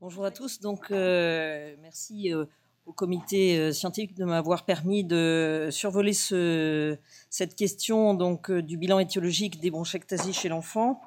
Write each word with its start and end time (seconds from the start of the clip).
Bonjour 0.00 0.24
à 0.24 0.30
tous. 0.30 0.60
Donc, 0.60 0.90
euh, 0.92 1.76
merci 1.82 2.32
euh, 2.32 2.46
au 2.86 2.92
comité 2.94 3.58
euh, 3.58 3.70
scientifique 3.70 4.16
de 4.16 4.24
m'avoir 4.24 4.64
permis 4.64 5.04
de 5.04 5.68
survoler 5.70 6.14
ce, 6.14 6.96
cette 7.28 7.54
question 7.54 8.14
donc 8.14 8.50
du 8.50 8.78
bilan 8.78 8.98
étiologique 8.98 9.60
des 9.60 9.70
bronchectasies 9.70 10.32
chez 10.32 10.48
l'enfant. 10.48 11.02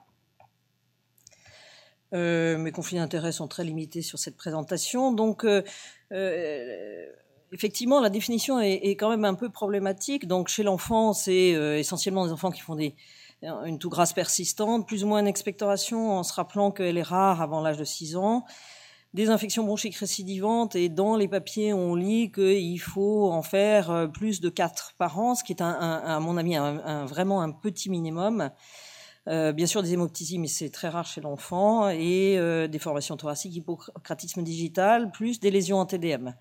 mes 2.12 2.72
conflits 2.72 2.98
d'intérêts 2.98 3.32
sont 3.32 3.48
très 3.48 3.64
limités 3.64 4.04
sur 4.04 4.20
cette 4.20 4.38
présentation. 4.38 5.12
Donc, 5.12 5.44
effectivement, 7.52 8.00
la 8.00 8.12
définition 8.12 8.60
est, 8.60 8.92
quand 8.92 9.10
même 9.10 9.26
un 9.26 9.34
peu 9.34 9.50
problématique. 9.50 10.28
Donc, 10.28 10.50
chez 10.50 10.62
l'enfant, 10.62 11.14
c'est 11.14 11.50
essentiellement 11.80 12.28
des 12.28 12.32
enfants 12.32 12.52
qui 12.52 12.62
font 12.62 12.76
des 12.76 12.96
une 13.42 13.80
toux 13.80 13.90
grasse 13.90 14.14
persistante, 14.14 14.88
plus 14.88 15.04
ou 15.04 15.08
moins 15.08 15.20
une 15.20 15.28
expectoration 15.28 16.12
en 16.12 16.22
se 16.22 16.32
rappelant 16.32 16.70
qu'elle 16.70 17.00
est 17.00 17.02
rare 17.02 17.42
avant 17.42 17.60
l'âge 17.60 17.78
de 17.78 17.84
6 17.84 18.18
ans 18.18 18.46
des 19.14 19.30
infections 19.30 19.64
bronchiques 19.64 19.96
récidivantes 19.96 20.76
et 20.76 20.90
dans 20.90 21.16
les 21.16 21.28
papiers 21.28 21.74
on 21.74 21.96
lit 21.96 22.32
qu'il 22.32 22.80
faut 22.80 23.32
en 23.32 23.44
faire 23.44 23.92
euh, 23.92 24.08
plus 24.08 24.42
de 24.42 24.50
4 24.50 24.96
par 24.98 25.20
an, 25.20 25.36
ce 25.36 25.44
qui 25.44 25.54
est 25.54 25.62
un, 25.62 25.72
à 25.72 26.20
mon 26.20 26.38
avis 26.38 26.56
un, 26.56 27.06
vraiment 27.06 27.42
un 27.42 27.52
petit 27.52 27.90
minimum. 27.90 28.50
Euh, 29.30 29.54
bien 29.54 29.68
sûr 29.68 29.82
des 29.82 29.94
hémoptysies, 29.94 30.38
mais 30.38 30.48
c'est 30.48 30.70
très 30.70 30.90
rare 30.90 31.06
chez 31.06 31.22
l'enfant, 31.22 31.88
et 31.88 32.38
euh, 32.38 32.68
des 32.68 32.80
formations 32.80 33.16
thoraciques, 33.16 33.56
hypocratisme 33.56 34.44
digital, 34.44 35.12
plus 35.12 35.40
des 35.40 35.50
lésions 35.50 35.80
en 35.80 35.86
TDM. 35.86 36.34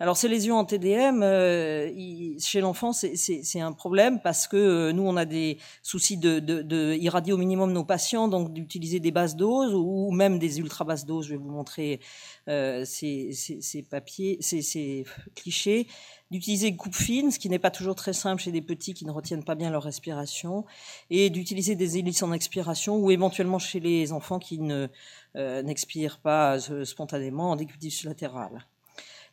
Alors 0.00 0.16
ces 0.16 0.28
lésions 0.28 0.56
en 0.56 0.64
TDM, 0.64 1.24
euh, 1.24 1.90
chez 2.38 2.60
l'enfant, 2.60 2.92
c'est 2.92 3.60
un 3.60 3.72
problème 3.72 4.20
parce 4.22 4.46
que 4.46 4.56
euh, 4.56 4.92
nous, 4.92 5.02
on 5.02 5.16
a 5.16 5.24
des 5.24 5.58
soucis 5.82 6.16
de, 6.16 6.38
de, 6.38 6.62
de, 6.62 6.94
irradier 6.94 7.32
au 7.32 7.36
minimum 7.36 7.72
nos 7.72 7.84
patients, 7.84 8.28
donc 8.28 8.52
d'utiliser 8.52 9.00
des 9.00 9.10
basses 9.10 9.34
doses 9.34 9.74
ou 9.74 10.12
même 10.12 10.38
des 10.38 10.60
ultra 10.60 10.84
basses 10.84 11.04
doses. 11.04 11.26
Je 11.26 11.30
vais 11.30 11.36
vous 11.36 11.50
montrer 11.50 11.98
euh, 12.46 12.84
ces, 12.84 13.32
ces, 13.32 13.60
ces, 13.60 13.82
papiers, 13.82 14.38
ces, 14.40 14.62
ces 14.62 15.04
clichés 15.34 15.88
d'utiliser 16.30 16.76
coupe 16.76 16.94
fine, 16.94 17.32
ce 17.32 17.38
qui 17.40 17.48
n'est 17.48 17.58
pas 17.58 17.70
toujours 17.70 17.96
très 17.96 18.12
simple 18.12 18.40
chez 18.40 18.52
des 18.52 18.62
petits 18.62 18.94
qui 18.94 19.04
ne 19.04 19.10
retiennent 19.10 19.44
pas 19.44 19.54
bien 19.56 19.70
leur 19.70 19.82
respiration, 19.82 20.64
et 21.10 21.30
d'utiliser 21.30 21.74
des 21.74 21.98
hélices 21.98 22.22
en 22.22 22.32
expiration 22.32 22.98
ou 22.98 23.10
éventuellement 23.10 23.58
chez 23.58 23.80
les 23.80 24.12
enfants 24.12 24.38
qui 24.38 24.58
ne 24.60 24.88
euh, 25.36 25.62
n'expirent 25.62 26.20
pas 26.20 26.58
spontanément 26.84 27.50
en 27.50 27.56
décubitus 27.56 28.04
latéral. 28.04 28.67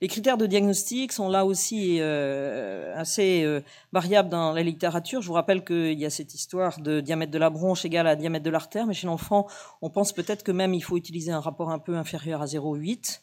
Les 0.01 0.07
critères 0.09 0.37
de 0.37 0.45
diagnostic 0.45 1.13
sont 1.13 1.29
là 1.29 1.45
aussi 1.45 1.97
euh, 1.99 2.93
assez 2.95 3.43
euh, 3.43 3.61
variables 3.93 4.29
dans 4.29 4.51
la 4.51 4.61
littérature. 4.61 5.21
Je 5.21 5.27
vous 5.27 5.33
rappelle 5.33 5.63
qu'il 5.63 5.97
y 5.97 6.05
a 6.05 6.09
cette 6.09 6.33
histoire 6.33 6.79
de 6.81 6.99
diamètre 6.99 7.31
de 7.31 7.37
la 7.37 7.49
bronche 7.49 7.85
égale 7.85 8.07
à 8.07 8.15
diamètre 8.15 8.43
de 8.43 8.49
l'artère, 8.49 8.87
mais 8.87 8.93
chez 8.93 9.07
l'enfant, 9.07 9.47
on 9.81 9.89
pense 9.89 10.11
peut-être 10.11 10.43
que 10.43 10.51
même 10.51 10.73
il 10.73 10.81
faut 10.81 10.97
utiliser 10.97 11.31
un 11.31 11.39
rapport 11.39 11.69
un 11.69 11.79
peu 11.79 11.95
inférieur 11.95 12.41
à 12.41 12.45
0,8. 12.45 13.21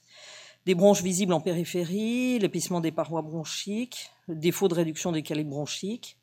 Des 0.65 0.75
bronches 0.75 1.03
visibles 1.03 1.33
en 1.33 1.41
périphérie, 1.41 2.39
l'épaissement 2.39 2.81
des 2.81 2.93
parois 2.93 3.23
bronchiques, 3.23 4.11
défaut 4.29 4.69
de 4.69 4.75
réduction 4.75 5.13
des 5.13 5.23
calibres 5.23 5.51
bronchiques, 5.51 6.17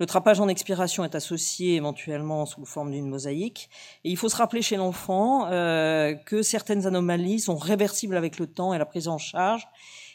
le 0.00 0.06
trapage 0.06 0.40
en 0.40 0.48
expiration 0.48 1.04
est 1.04 1.14
associé 1.14 1.76
éventuellement 1.76 2.46
sous 2.46 2.64
forme 2.64 2.90
d'une 2.90 3.06
mosaïque. 3.06 3.68
Il 4.02 4.16
faut 4.16 4.30
se 4.30 4.36
rappeler 4.36 4.62
chez 4.62 4.76
l'enfant 4.76 5.46
euh, 5.48 6.14
que 6.14 6.40
certaines 6.40 6.86
anomalies 6.86 7.38
sont 7.38 7.56
réversibles 7.56 8.16
avec 8.16 8.38
le 8.38 8.46
temps 8.46 8.72
et 8.72 8.78
la 8.78 8.86
prise 8.86 9.08
en 9.08 9.18
charge 9.18 9.68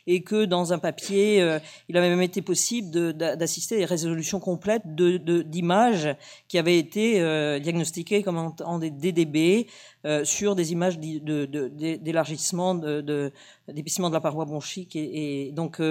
et 0.07 0.21
que 0.21 0.45
dans 0.45 0.73
un 0.73 0.79
papier, 0.79 1.41
euh, 1.41 1.59
il 1.89 1.97
avait 1.97 2.09
même 2.09 2.21
été 2.21 2.41
possible 2.41 3.13
d'assister 3.13 3.75
à 3.75 3.79
des 3.79 3.85
résolutions 3.85 4.39
complètes 4.39 4.83
d'images 4.85 6.15
qui 6.47 6.57
avaient 6.57 6.77
été 6.77 7.21
euh, 7.21 7.59
diagnostiquées 7.59 8.23
comme 8.23 8.53
en, 8.63 8.79
des 8.79 8.91
DDB 8.91 9.67
euh, 10.05 10.23
sur 10.23 10.55
des 10.55 10.71
images 10.71 10.99
d'élargissement, 10.99 12.75
de, 12.75 13.31
d'épaississement 13.67 14.09
de, 14.09 14.13
la 14.13 14.21
paroi 14.21 14.45
bronchique. 14.45 14.95
Et, 14.95 15.47
et 15.47 15.51
donc, 15.51 15.81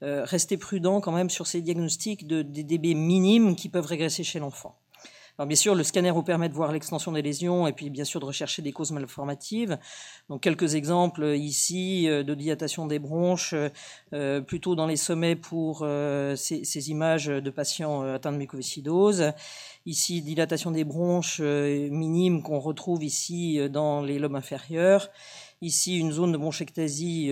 rester 0.00 0.56
prudent 0.56 1.00
quand 1.00 1.12
même 1.12 1.30
sur 1.30 1.46
ces 1.46 1.60
diagnostics 1.60 2.26
de 2.26 2.42
DDB 2.42 2.94
minimes 2.94 3.56
qui 3.56 3.68
peuvent 3.68 3.86
régresser 3.86 4.24
chez 4.24 4.38
l'enfant. 4.38 4.76
Alors 5.38 5.46
bien 5.46 5.56
sûr, 5.56 5.76
le 5.76 5.84
scanner 5.84 6.10
vous 6.10 6.24
permet 6.24 6.48
de 6.48 6.54
voir 6.54 6.72
l'extension 6.72 7.12
des 7.12 7.22
lésions 7.22 7.68
et 7.68 7.72
puis 7.72 7.90
bien 7.90 8.02
sûr 8.02 8.18
de 8.18 8.24
rechercher 8.24 8.60
des 8.60 8.72
causes 8.72 8.90
malformatives. 8.90 9.78
Donc 10.28 10.40
quelques 10.40 10.74
exemples 10.74 11.24
ici 11.26 12.08
euh, 12.08 12.24
de 12.24 12.34
dilatation 12.34 12.88
des 12.88 12.98
bronches, 12.98 13.54
euh, 14.12 14.40
plutôt 14.40 14.74
dans 14.74 14.88
les 14.88 14.96
sommets 14.96 15.36
pour 15.36 15.82
euh, 15.82 16.34
ces, 16.34 16.64
ces, 16.64 16.90
images 16.90 17.26
de 17.26 17.50
patients 17.50 18.02
atteints 18.02 18.32
de 18.32 18.36
mucoviscidose. 18.36 19.30
Ici, 19.86 20.22
dilatation 20.22 20.72
des 20.72 20.82
bronches 20.82 21.40
minimes 21.40 22.42
qu'on 22.42 22.58
retrouve 22.58 23.04
ici 23.04 23.60
dans 23.70 24.02
les 24.02 24.18
lobes 24.18 24.34
inférieurs. 24.34 25.08
Ici, 25.62 25.98
une 25.98 26.10
zone 26.10 26.32
de 26.32 26.36
bronchectasie 26.36 27.30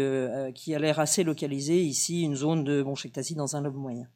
qui 0.55 0.75
a 0.75 0.79
l'air 0.79 1.01
assez 1.01 1.25
localisée. 1.25 1.83
Ici, 1.83 2.23
une 2.23 2.37
zone 2.37 2.63
de 2.63 2.83
bronchectasie 2.83 3.35
dans 3.35 3.57
un 3.57 3.63
lobe 3.63 3.77
moyen. 3.77 4.07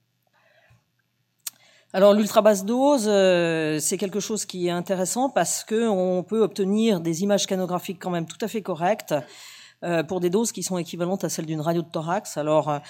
Alors 1.92 2.14
l'ultra 2.14 2.40
basse 2.40 2.64
dose, 2.64 3.06
euh, 3.08 3.80
c'est 3.80 3.98
quelque 3.98 4.20
chose 4.20 4.44
qui 4.44 4.68
est 4.68 4.70
intéressant 4.70 5.28
parce 5.28 5.64
que 5.64 5.88
on 5.88 6.22
peut 6.22 6.40
obtenir 6.40 7.00
des 7.00 7.24
images 7.24 7.42
scanographiques 7.42 7.98
quand 8.00 8.10
même 8.10 8.26
tout 8.26 8.38
à 8.42 8.46
fait 8.46 8.62
correctes 8.62 9.12
euh, 9.82 10.04
pour 10.04 10.20
des 10.20 10.30
doses 10.30 10.52
qui 10.52 10.62
sont 10.62 10.78
équivalentes 10.78 11.24
à 11.24 11.28
celles 11.28 11.46
d'une 11.46 11.60
radio 11.60 11.82
de 11.82 11.88
thorax. 11.88 12.36
Alors 12.36 12.80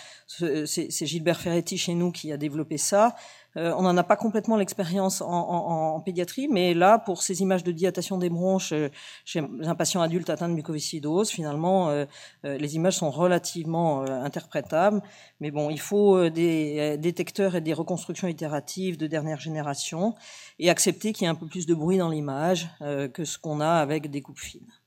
euh, 0.42 0.66
c'est 0.66 1.06
Gilbert 1.06 1.40
Ferretti 1.40 1.78
chez 1.78 1.94
nous 1.94 2.12
qui 2.12 2.30
a 2.30 2.36
développé 2.36 2.76
ça. 2.76 3.14
Euh, 3.56 3.72
on 3.76 3.82
n'en 3.82 3.96
a 3.96 4.04
pas 4.04 4.16
complètement 4.16 4.56
l'expérience 4.56 5.22
en, 5.22 6.00
pédiatrie, 6.00 6.48
mais 6.48 6.74
là, 6.74 6.98
pour 6.98 7.22
ces 7.22 7.42
images 7.42 7.64
de 7.64 7.72
dilatation 7.72 8.16
des 8.16 8.30
bronches 8.30 8.72
euh, 8.72 8.88
chez 9.24 9.40
un 9.40 9.74
patient 9.74 10.00
adulte 10.00 10.30
atteint 10.30 10.48
de 10.48 10.54
mucoviscidose, 10.54 11.30
finalement, 11.30 11.90
euh, 11.90 12.06
les 12.44 12.76
images 12.76 12.96
sont 12.96 13.10
relativement 13.10 14.02
interprétables. 14.02 15.02
Mais 15.40 15.50
bon, 15.50 15.70
il 15.70 15.80
faut 15.80 16.28
des 16.28 16.96
détecteurs 16.98 17.56
et 17.56 17.60
des 17.60 17.72
reconstructions 17.72 18.28
itératives 18.28 18.96
de 18.96 19.06
dernière 19.06 19.40
génération 19.40 20.14
et 20.58 20.70
accepter 20.70 21.12
qu'il 21.12 21.24
y 21.24 21.26
ait 21.26 21.30
un 21.30 21.34
peu 21.34 21.46
plus 21.46 21.66
de 21.66 21.74
bruit 21.74 21.98
dans 21.98 22.08
l'image 22.08 22.68
que 22.80 23.24
ce 23.24 23.38
qu'on 23.38 23.60
a 23.60 23.70
avec 23.70 24.10
des 24.10 24.22
coupes 24.22 24.38
fines. 24.38 24.79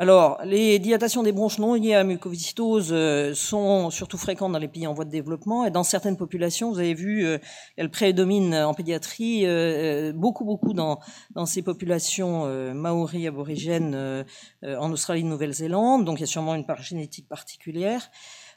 Alors, 0.00 0.38
les 0.44 0.78
dilatations 0.78 1.24
des 1.24 1.32
bronches 1.32 1.58
non 1.58 1.74
liées 1.74 1.94
à 1.94 2.04
la 2.04 2.08
euh, 2.08 3.34
sont 3.34 3.90
surtout 3.90 4.16
fréquentes 4.16 4.52
dans 4.52 4.60
les 4.60 4.68
pays 4.68 4.86
en 4.86 4.94
voie 4.94 5.04
de 5.04 5.10
développement 5.10 5.64
et 5.64 5.72
dans 5.72 5.82
certaines 5.82 6.16
populations, 6.16 6.70
vous 6.70 6.78
avez 6.78 6.94
vu, 6.94 7.26
euh, 7.26 7.38
elles 7.76 7.90
prédominent 7.90 8.54
en 8.54 8.74
pédiatrie 8.74 9.42
euh, 9.44 10.12
beaucoup, 10.12 10.44
beaucoup 10.44 10.72
dans, 10.72 11.00
dans 11.34 11.46
ces 11.46 11.62
populations 11.62 12.46
maoris 12.74 13.26
aborigènes 13.26 14.24
en 14.62 14.92
Australie 14.92 15.22
et 15.22 15.24
Nouvelle-Zélande, 15.24 16.04
donc 16.04 16.18
il 16.18 16.20
y 16.20 16.24
a 16.24 16.28
sûrement 16.28 16.54
une 16.54 16.64
part 16.64 16.80
génétique 16.80 17.28
particulière. 17.28 18.08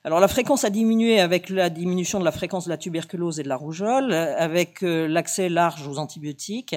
Alors 0.03 0.19
la 0.19 0.27
fréquence 0.27 0.63
a 0.63 0.69
diminué 0.69 1.19
avec 1.19 1.49
la 1.49 1.71
diminution 1.71 2.19
de 2.19 2.25
la 2.25 2.31
fréquence 2.31 2.65
de 2.65 2.69
la 2.69 2.77
tuberculose 2.77 3.39
et 3.39 3.43
de 3.43 3.49
la 3.49 3.55
rougeole, 3.55 4.13
avec 4.13 4.81
l'accès 4.81 5.49
large 5.49 5.87
aux 5.87 5.97
antibiotiques 5.97 6.75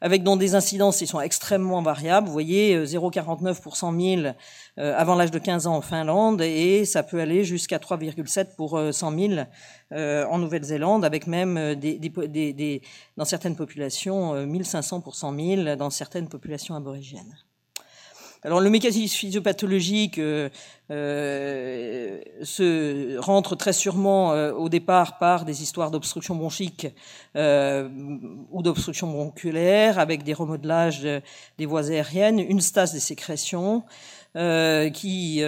avec 0.00 0.22
dans 0.22 0.36
des 0.36 0.54
incidences 0.54 0.98
qui 0.98 1.06
sont 1.06 1.20
extrêmement 1.20 1.82
variables. 1.82 2.26
Vous 2.26 2.32
voyez, 2.32 2.84
0,49 2.84 3.48
euh, 3.48 3.54
pour 3.62 3.76
100 3.76 4.00
000 4.00 4.22
euh, 4.78 4.94
avant 4.96 5.14
l'âge 5.14 5.30
de 5.30 5.38
15 5.38 5.66
ans 5.66 5.76
en 5.76 5.80
Finlande, 5.80 6.40
et 6.42 6.84
ça 6.84 7.02
peut 7.02 7.20
aller 7.20 7.44
jusqu'à 7.44 7.78
3,7 7.78 8.54
pour 8.56 8.80
100 8.90 9.18
euh, 9.18 9.46
000 9.92 10.30
en 10.30 10.38
Nouvelle-Zélande, 10.38 11.04
avec 11.04 11.26
même 11.26 11.74
des, 11.74 11.98
des, 11.98 12.52
des, 12.52 12.82
dans 13.16 13.24
certaines 13.24 13.56
populations 13.56 14.46
1500 14.46 15.00
pour 15.00 15.14
100 15.14 15.34
000 15.34 15.76
dans 15.76 15.90
certaines 15.90 16.28
populations 16.28 16.74
aborigènes. 16.74 17.36
Alors 18.42 18.60
le 18.60 18.70
mécanisme 18.70 19.14
physiopathologique 19.14 20.18
euh, 20.18 20.48
euh, 20.90 22.20
se 22.42 23.18
rentre 23.18 23.54
très 23.54 23.74
sûrement 23.74 24.32
euh, 24.32 24.52
au 24.52 24.70
départ 24.70 25.18
par 25.18 25.44
des 25.44 25.62
histoires 25.62 25.90
d'obstruction 25.90 26.34
bronchique 26.36 26.86
ou 27.34 28.62
d'obstruction 28.62 29.08
bronchulaire 29.08 29.98
avec 29.98 30.22
des 30.22 30.32
remodelages 30.32 31.06
des 31.58 31.66
voies 31.66 31.90
aériennes, 31.90 32.38
une 32.38 32.60
stase 32.60 32.92
des 32.92 33.00
sécrétions 33.00 33.84
qui, 34.34 35.42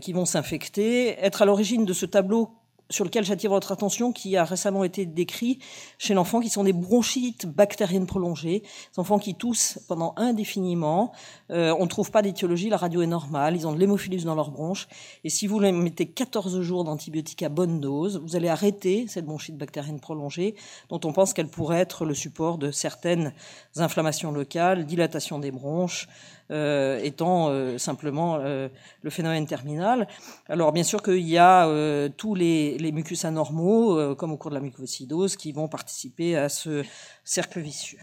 qui 0.00 0.12
vont 0.12 0.24
s'infecter, 0.24 1.18
être 1.20 1.42
à 1.42 1.44
l'origine 1.46 1.84
de 1.84 1.92
ce 1.92 2.06
tableau 2.06 2.50
sur 2.90 3.04
lequel 3.04 3.24
j'attire 3.24 3.50
votre 3.50 3.72
attention, 3.72 4.12
qui 4.12 4.36
a 4.36 4.44
récemment 4.44 4.84
été 4.84 5.06
décrit 5.06 5.58
chez 5.98 6.14
l'enfant, 6.14 6.40
qui 6.40 6.50
sont 6.50 6.64
des 6.64 6.72
bronchites 6.72 7.46
bactériennes 7.46 8.06
prolongées, 8.06 8.60
des 8.60 8.98
enfants 8.98 9.18
qui 9.18 9.34
toussent 9.34 9.80
pendant 9.88 10.14
indéfiniment. 10.16 11.12
Euh, 11.50 11.74
on 11.78 11.84
ne 11.84 11.88
trouve 11.88 12.10
pas 12.10 12.22
d'étiologie, 12.22 12.68
la 12.68 12.76
radio 12.76 13.02
est 13.02 13.06
normale, 13.06 13.56
ils 13.56 13.66
ont 13.66 13.72
de 13.72 13.78
l'hémophilus 13.78 14.24
dans 14.24 14.34
leurs 14.34 14.50
bronches. 14.50 14.88
Et 15.24 15.30
si 15.30 15.46
vous 15.46 15.58
les 15.58 15.72
mettez 15.72 16.06
14 16.06 16.60
jours 16.60 16.84
d'antibiotiques 16.84 17.42
à 17.42 17.48
bonne 17.48 17.80
dose, 17.80 18.20
vous 18.24 18.36
allez 18.36 18.48
arrêter 18.48 19.06
cette 19.08 19.26
bronchite 19.26 19.56
bactérienne 19.56 20.00
prolongée, 20.00 20.54
dont 20.88 21.00
on 21.04 21.12
pense 21.12 21.32
qu'elle 21.32 21.48
pourrait 21.48 21.80
être 21.80 22.04
le 22.04 22.14
support 22.14 22.58
de 22.58 22.70
certaines 22.70 23.32
inflammations 23.76 24.30
locales, 24.30 24.86
dilatation 24.86 25.38
des 25.38 25.50
bronches, 25.50 26.08
euh, 26.52 27.00
étant 27.02 27.48
euh, 27.48 27.76
simplement 27.76 28.38
le 28.38 29.10
phénomène 29.10 29.46
terminal. 29.46 30.06
Alors 30.48 30.70
bien 30.72 30.84
sûr 30.84 31.02
qu'il 31.02 31.26
y 31.28 31.38
a 31.38 31.68
tous 32.16 32.34
les, 32.34 32.75
les, 32.78 32.92
mucus 32.92 33.24
anormaux, 33.24 34.14
comme 34.16 34.32
au 34.32 34.36
cours 34.36 34.50
de 34.50 34.56
la 34.56 34.60
mucoviscidose, 34.60 35.36
qui 35.36 35.52
vont 35.52 35.68
participer 35.68 36.36
à 36.36 36.48
ce 36.48 36.84
cercle 37.24 37.60
vicieux. 37.60 37.98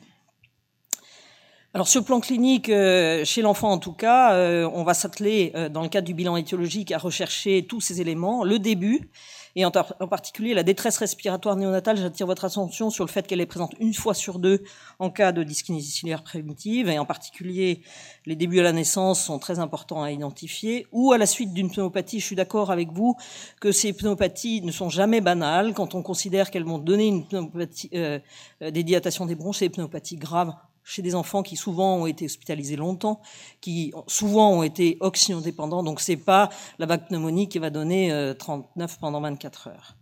Alors 1.75 1.87
sur 1.87 2.01
le 2.01 2.05
plan 2.05 2.19
clinique, 2.19 2.69
euh, 2.69 3.25
chez 3.25 3.41
l'enfant 3.41 3.71
en 3.71 3.79
tout 3.79 3.93
cas, 3.93 4.33
euh, 4.33 4.69
on 4.75 4.83
va 4.83 4.93
s'atteler 4.93 5.51
euh, 5.55 5.69
dans 5.69 5.81
le 5.81 5.89
cadre 5.89 6.05
du 6.05 6.13
bilan 6.13 6.37
étiologique 6.37 6.91
à 6.91 6.99
rechercher 6.99 7.65
tous 7.67 7.81
ces 7.81 7.99
éléments. 7.99 8.43
Le 8.43 8.59
début, 8.59 9.09
et 9.55 9.65
en, 9.65 9.71
particulier 9.71 10.53
la 10.53 10.63
détresse 10.63 10.97
respiratoire 10.97 11.55
néonatale, 11.55 11.97
j'attire 11.97 12.25
votre 12.25 12.45
attention 12.45 12.89
sur 12.89 13.05
le 13.05 13.09
fait 13.09 13.27
qu'elle 13.27 13.41
est 13.41 13.45
présente 13.45 13.75
une 13.79 13.93
fois 13.93 14.13
sur 14.13 14.39
deux 14.39 14.63
en 14.99 15.09
cas 15.09 15.31
de 15.31 15.43
dyskinésie 15.43 15.91
ciliaire 15.91 16.23
primitive, 16.23 16.89
et 16.89 16.97
en 16.97 17.05
particulier 17.05 17.81
les 18.25 18.35
débuts 18.35 18.59
à 18.59 18.63
la 18.63 18.71
naissance 18.71 19.23
sont 19.23 19.37
très 19.37 19.59
importants 19.59 20.01
à 20.01 20.11
identifier, 20.11 20.87
ou 20.91 21.11
à 21.11 21.17
la 21.17 21.25
suite 21.25 21.53
d'une 21.53 21.69
pneumopathie, 21.69 22.19
je 22.19 22.25
suis 22.25 22.35
d'accord 22.35 22.71
avec 22.71 22.91
vous 22.91 23.15
que 23.59 23.71
ces 23.71 23.93
pneumopathies 23.93 24.61
ne 24.61 24.71
sont 24.71 24.89
jamais 24.89 25.21
banales. 25.21 25.73
Quand 25.73 25.95
on 25.95 26.01
considère 26.01 26.49
qu'elles 26.49 26.65
vont 26.65 26.79
donner 26.79 27.07
une 27.07 27.25
pneumopathie, 27.25 27.89
des 27.89 28.83
dilatations 28.83 29.25
des 29.25 29.35
bronches, 29.35 29.59
ces 29.59 29.69
pneumopathies 29.69 30.17
graves 30.17 30.53
chez 30.83 31.01
des 31.01 31.15
enfants 31.15 31.43
qui 31.43 31.55
souvent 31.55 31.95
ont 31.97 32.05
été 32.05 32.25
hospitalisés 32.25 32.75
longtemps, 32.75 33.21
qui 33.61 33.93
souvent 34.07 34.51
ont 34.51 34.63
été 34.63 34.97
oxydodépendants. 34.99 35.83
Donc 35.83 35.99
c'est 35.99 36.17
pas 36.17 36.49
la 36.79 36.85
vague 36.85 37.07
pneumonique 37.07 37.51
qui 37.51 37.59
va 37.59 37.69
donner 37.69 38.33
39 38.37 38.91
euh, 38.91 38.95
pendant 38.99 39.21
24 39.21 39.67
heures. 39.67 39.95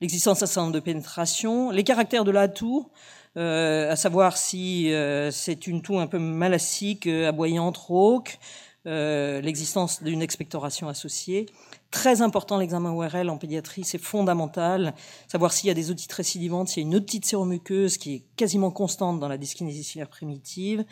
L'existence 0.00 0.40
d'un 0.40 0.46
certain 0.46 0.70
de 0.70 0.80
pénétration, 0.80 1.70
les 1.70 1.84
caractères 1.84 2.24
de 2.24 2.30
la 2.30 2.48
toux, 2.48 2.88
euh, 3.36 3.90
à 3.90 3.96
savoir 3.96 4.36
si 4.36 4.92
euh, 4.92 5.30
c'est 5.30 5.66
une 5.66 5.82
toux 5.82 5.98
un 5.98 6.06
peu 6.06 6.18
malassique, 6.18 7.06
aboyante, 7.06 7.76
rauque, 7.76 8.38
l'existence 8.86 10.02
d'une 10.02 10.22
expectoration 10.22 10.88
associée, 10.88 11.46
Très 11.90 12.22
important 12.22 12.58
l'examen 12.58 12.92
ORL 12.92 13.30
en 13.30 13.36
pédiatrie, 13.36 13.82
c'est 13.82 13.98
fondamental. 13.98 14.94
Savoir 15.26 15.52
s'il 15.52 15.66
y 15.66 15.70
a 15.70 15.74
des 15.74 15.90
otites 15.90 16.12
récidivantes, 16.12 16.68
s'il 16.68 16.84
y 16.84 16.86
a 16.86 16.88
une 16.88 16.94
otite 16.94 17.24
séromuqueuse 17.24 17.98
qui 17.98 18.14
est 18.14 18.24
quasiment 18.36 18.70
constante 18.70 19.18
dans 19.18 19.26
la 19.26 19.38
dyskinésie 19.38 19.82
ciliaire 19.82 20.08
primitive, 20.08 20.84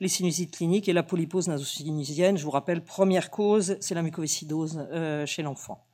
les 0.00 0.08
sinusites 0.08 0.56
cliniques 0.56 0.88
et 0.88 0.92
la 0.92 1.04
polypose 1.04 1.46
nasosinusienne. 1.46 2.36
Je 2.36 2.44
vous 2.44 2.50
rappelle, 2.50 2.82
première 2.82 3.30
cause, 3.30 3.76
c'est 3.80 3.94
la 3.94 4.02
mucoviscidose 4.02 4.88
euh, 4.90 5.24
chez 5.24 5.42
l'enfant 5.42 5.86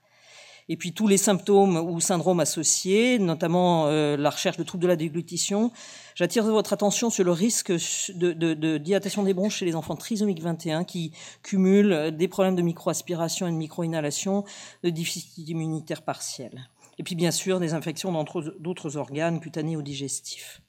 et 0.69 0.77
puis 0.77 0.93
tous 0.93 1.07
les 1.07 1.17
symptômes 1.17 1.77
ou 1.77 2.01
syndromes 2.01 2.41
associés, 2.41 3.19
notamment 3.19 3.87
euh, 3.87 4.17
la 4.17 4.31
recherche 4.31 4.57
de 4.57 4.65
troubles 4.65 4.83
de 4.83 4.89
la 4.89 4.97
déglutition. 4.97 5.71
J'attire 6.15 6.45
votre 6.45 6.73
attention 6.73 7.11
sur 7.11 7.25
le 7.25 7.33
risque 7.33 7.71
de, 7.71 8.77
dilatation 8.79 9.23
des 9.23 9.35
bronches 9.35 9.57
chez 9.57 9.65
les 9.65 9.77
enfants 9.77 9.97
trisomiques 9.97 10.43
21 10.43 10.85
qui 10.85 11.13
cumulent 11.43 12.11
des 12.17 12.29
problèmes 12.29 12.57
de 12.57 12.63
microaspiration 12.63 13.47
et 13.47 13.53
de 13.53 13.57
microinhalation, 13.57 14.45
de 14.83 14.91
déficit 14.91 15.49
immunitaire 15.49 16.03
partiel. 16.03 16.69
Et 16.99 17.03
puis 17.03 17.15
bien 17.15 17.31
sûr 17.31 17.61
des 17.61 17.75
infections 17.75 18.13
d'autres 18.59 18.97
organes 18.97 19.41
cutanés 19.41 19.77
ou 19.77 19.83
digestifs. 19.83 20.63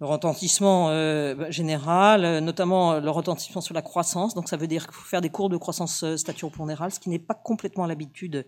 Le 0.00 0.06
retentissement 0.06 0.88
euh, 0.90 1.50
général, 1.50 2.40
notamment 2.40 2.98
le 2.98 3.10
retentissement 3.10 3.60
sur 3.60 3.74
la 3.74 3.82
croissance, 3.82 4.34
donc 4.34 4.48
ça 4.48 4.56
veut 4.56 4.66
dire 4.66 4.88
faire 4.92 5.20
des 5.20 5.30
cours 5.30 5.48
de 5.48 5.56
croissance 5.56 6.02
euh, 6.02 6.16
staturo-pondérale, 6.16 6.90
ce 6.90 6.98
qui 6.98 7.10
n'est 7.10 7.20
pas 7.20 7.34
complètement 7.34 7.86
l'habitude 7.86 8.44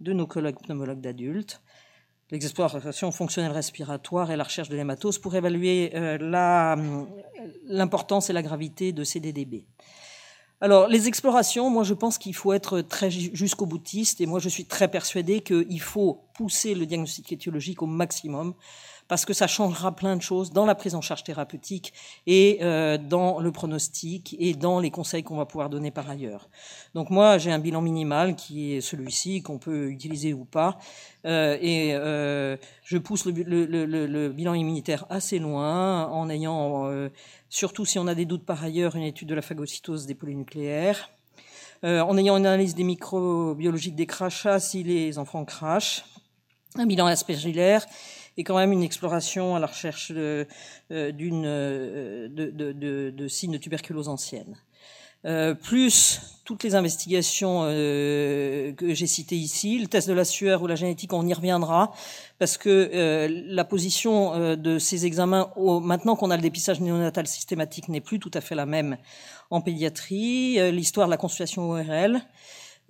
de 0.00 0.12
nos 0.12 0.26
collègues 0.26 0.58
pneumologues 0.58 1.00
d'adultes, 1.00 1.62
l'exploration 2.30 3.12
fonctionnelle 3.12 3.52
respiratoire 3.52 4.30
et 4.30 4.36
la 4.36 4.44
recherche 4.44 4.68
de 4.68 4.76
l'hématose 4.76 5.18
pour 5.18 5.34
évaluer 5.34 5.92
euh, 5.94 6.18
l'importance 7.66 8.30
et 8.30 8.32
la 8.32 8.42
gravité 8.42 8.92
de 8.92 9.04
ces 9.04 9.20
DDB. 9.20 9.66
Alors, 10.60 10.88
les 10.88 11.06
explorations, 11.06 11.68
moi 11.68 11.84
je 11.84 11.92
pense 11.92 12.16
qu'il 12.16 12.34
faut 12.34 12.52
être 12.52 12.80
très 12.80 13.10
jusqu'au 13.10 13.66
boutiste 13.66 14.20
et 14.20 14.26
moi 14.26 14.40
je 14.40 14.48
suis 14.48 14.64
très 14.64 14.88
persuadé 14.88 15.40
qu'il 15.40 15.80
faut 15.80 16.25
pousser 16.36 16.74
le 16.74 16.86
diagnostic 16.86 17.32
étiologique 17.32 17.82
au 17.82 17.86
maximum 17.86 18.54
parce 19.08 19.24
que 19.24 19.32
ça 19.32 19.46
changera 19.46 19.94
plein 19.94 20.16
de 20.16 20.22
choses 20.22 20.50
dans 20.50 20.66
la 20.66 20.74
prise 20.74 20.94
en 20.94 21.00
charge 21.00 21.22
thérapeutique 21.22 21.92
et 22.26 22.58
euh, 22.62 22.98
dans 22.98 23.38
le 23.38 23.52
pronostic 23.52 24.34
et 24.38 24.54
dans 24.54 24.80
les 24.80 24.90
conseils 24.90 25.22
qu'on 25.22 25.36
va 25.36 25.46
pouvoir 25.46 25.70
donner 25.70 25.90
par 25.90 26.10
ailleurs. 26.10 26.48
Donc 26.94 27.10
moi, 27.10 27.38
j'ai 27.38 27.52
un 27.52 27.58
bilan 27.58 27.82
minimal 27.82 28.34
qui 28.34 28.74
est 28.74 28.80
celui-ci, 28.80 29.42
qu'on 29.42 29.58
peut 29.58 29.90
utiliser 29.90 30.32
ou 30.32 30.44
pas, 30.44 30.78
euh, 31.24 31.56
et 31.60 31.94
euh, 31.94 32.56
je 32.82 32.98
pousse 32.98 33.26
le, 33.26 33.32
le, 33.32 33.64
le, 33.64 34.06
le, 34.06 34.28
bilan 34.30 34.54
immunitaire 34.54 35.06
assez 35.08 35.38
loin 35.38 36.08
en 36.08 36.28
ayant, 36.28 36.86
euh, 36.86 37.08
surtout 37.48 37.84
si 37.84 37.98
on 37.98 38.08
a 38.08 38.14
des 38.14 38.24
doutes 38.24 38.44
par 38.44 38.62
ailleurs, 38.64 38.96
une 38.96 39.04
étude 39.04 39.28
de 39.28 39.34
la 39.34 39.42
phagocytose 39.42 40.06
des 40.06 40.14
polynucléaires. 40.14 41.10
Euh, 41.84 42.00
en 42.00 42.16
ayant 42.16 42.38
une 42.38 42.46
analyse 42.46 42.74
des 42.74 42.84
microbiologiques 42.84 43.96
des 43.96 44.06
crachats 44.06 44.60
si 44.60 44.82
les 44.82 45.18
enfants 45.18 45.44
crachent, 45.44 46.04
un 46.78 46.86
bilan 46.86 47.06
aspergilaire 47.06 47.86
et 48.36 48.44
quand 48.44 48.56
même 48.56 48.72
une 48.72 48.82
exploration 48.82 49.56
à 49.56 49.60
la 49.60 49.66
recherche 49.66 50.12
de, 50.12 50.46
euh, 50.90 51.12
d'une, 51.12 51.44
euh, 51.46 52.28
de, 52.28 52.50
de, 52.50 53.10
de, 53.10 53.28
signes 53.28 53.52
de 53.52 53.58
tuberculose 53.58 54.08
ancienne. 54.08 54.56
Euh, 55.24 55.54
plus 55.54 56.20
toutes 56.44 56.62
les 56.62 56.76
investigations 56.76 57.62
que 57.62 58.94
j'ai 58.94 59.06
citées 59.08 59.34
ici, 59.34 59.80
le 59.80 59.88
test 59.88 60.06
de 60.06 60.12
la 60.12 60.24
sueur 60.24 60.62
ou 60.62 60.68
la 60.68 60.76
génétique, 60.76 61.12
on 61.12 61.26
y 61.26 61.34
reviendra, 61.34 61.92
parce 62.38 62.56
que 62.56 63.26
la 63.48 63.64
position 63.64 64.54
de 64.54 64.78
ces 64.78 65.06
examens, 65.06 65.50
au, 65.56 65.80
maintenant 65.80 66.14
qu'on 66.14 66.30
a 66.30 66.36
le 66.36 66.42
dépistage 66.42 66.80
néonatal 66.80 67.26
systématique, 67.26 67.88
n'est 67.88 68.00
plus 68.00 68.20
tout 68.20 68.30
à 68.32 68.40
fait 68.40 68.54
la 68.54 68.64
même 68.64 68.96
en 69.50 69.60
pédiatrie. 69.60 70.70
L'histoire 70.70 71.08
de 71.08 71.10
la 71.10 71.16
consultation 71.16 71.68
ORL, 71.70 72.20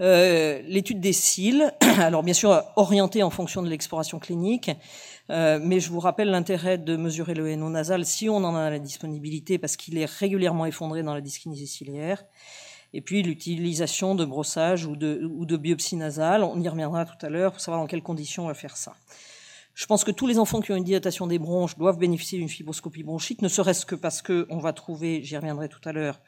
euh, 0.01 0.61
l'étude 0.67 1.01
des 1.01 1.13
cils, 1.13 1.73
alors 1.99 2.23
bien 2.23 2.35
sûr 2.35 2.63
orientée 2.77 3.23
en 3.23 3.31
fonction 3.31 3.63
de 3.63 3.69
l'exploration 3.69 4.19
clinique, 4.19 4.71
euh, 5.31 5.59
mais 5.63 5.81
je 5.81 5.91
vous 5.91 6.01
rappelle 6.01 6.31
l'intérêt 6.31 6.79
de 6.79 6.97
mesurer 6.97 7.35
le 7.35 7.55
NO 7.57 7.71
nasal 7.71 8.05
si 8.05 8.29
on 8.29 8.37
en 8.37 8.55
a 8.55 8.71
la 8.71 8.79
disponibilité, 8.79 9.59
parce 9.59 9.77
qu'il 9.77 9.99
est 9.99 10.11
régulièrement 10.11 10.67
effondré 10.67 11.03
dans 11.03 11.15
la 11.15 11.21
dyskinésie 11.21 11.67
ciliaire. 11.67 12.25
Et 12.93 13.01
puis 13.01 13.23
l'utilisation 13.23 14.15
de 14.15 14.25
brossage 14.25 14.87
ou 14.87 14.97
de, 14.97 15.29
ou 15.35 15.45
de 15.45 15.57
biopsie 15.57 15.97
nasale, 15.97 16.45
on 16.45 16.61
y 16.61 16.69
reviendra 16.69 17.05
tout 17.05 17.27
à 17.27 17.29
l'heure 17.29 17.53
pour 17.53 17.61
savoir 17.61 17.83
dans 17.83 17.87
quelles 17.87 18.03
conditions 18.03 18.45
on 18.45 18.49
va 18.49 18.55
faire 18.55 18.77
ça. 18.77 18.95
Je 19.75 19.85
pense 19.85 20.05
que 20.05 20.11
tous 20.11 20.27
les 20.27 20.39
enfants 20.39 20.63
qui 20.63 20.73
ont 20.73 20.77
une 20.77 20.85
dilatation 20.85 21.27
des 21.27 21.39
bronches 21.39 21.77
doivent 21.77 21.99
bénéficier 21.99 22.39
d'une 22.39 22.49
fibroscopie 22.49 23.03
bronchique, 23.03 23.43
ne 23.43 23.49
serait-ce 23.49 23.85
que 23.85 23.95
parce 23.95 24.23
que 24.23 24.47
on 24.49 24.57
va 24.57 24.73
trouver, 24.73 25.23
j'y 25.23 25.37
reviendrai 25.37 25.69
tout 25.69 25.87
à 25.87 25.93
l'heure, 25.93 26.19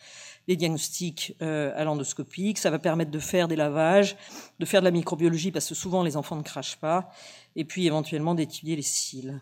des 0.48 0.56
diagnostics 0.56 1.36
euh, 1.42 1.72
à 1.76 1.84
l'endoscopie, 1.84 2.54
ça 2.56 2.70
va 2.70 2.78
permettre 2.78 3.10
de 3.10 3.18
faire 3.18 3.46
des 3.46 3.56
lavages, 3.56 4.16
de 4.58 4.64
faire 4.64 4.80
de 4.80 4.86
la 4.86 4.90
microbiologie, 4.90 5.52
parce 5.52 5.68
que 5.68 5.74
souvent 5.74 6.02
les 6.02 6.16
enfants 6.16 6.36
ne 6.36 6.42
crachent 6.42 6.78
pas, 6.78 7.10
et 7.54 7.64
puis 7.64 7.86
éventuellement 7.86 8.34
d'étudier 8.34 8.74
les 8.74 8.82
cils. 8.82 9.40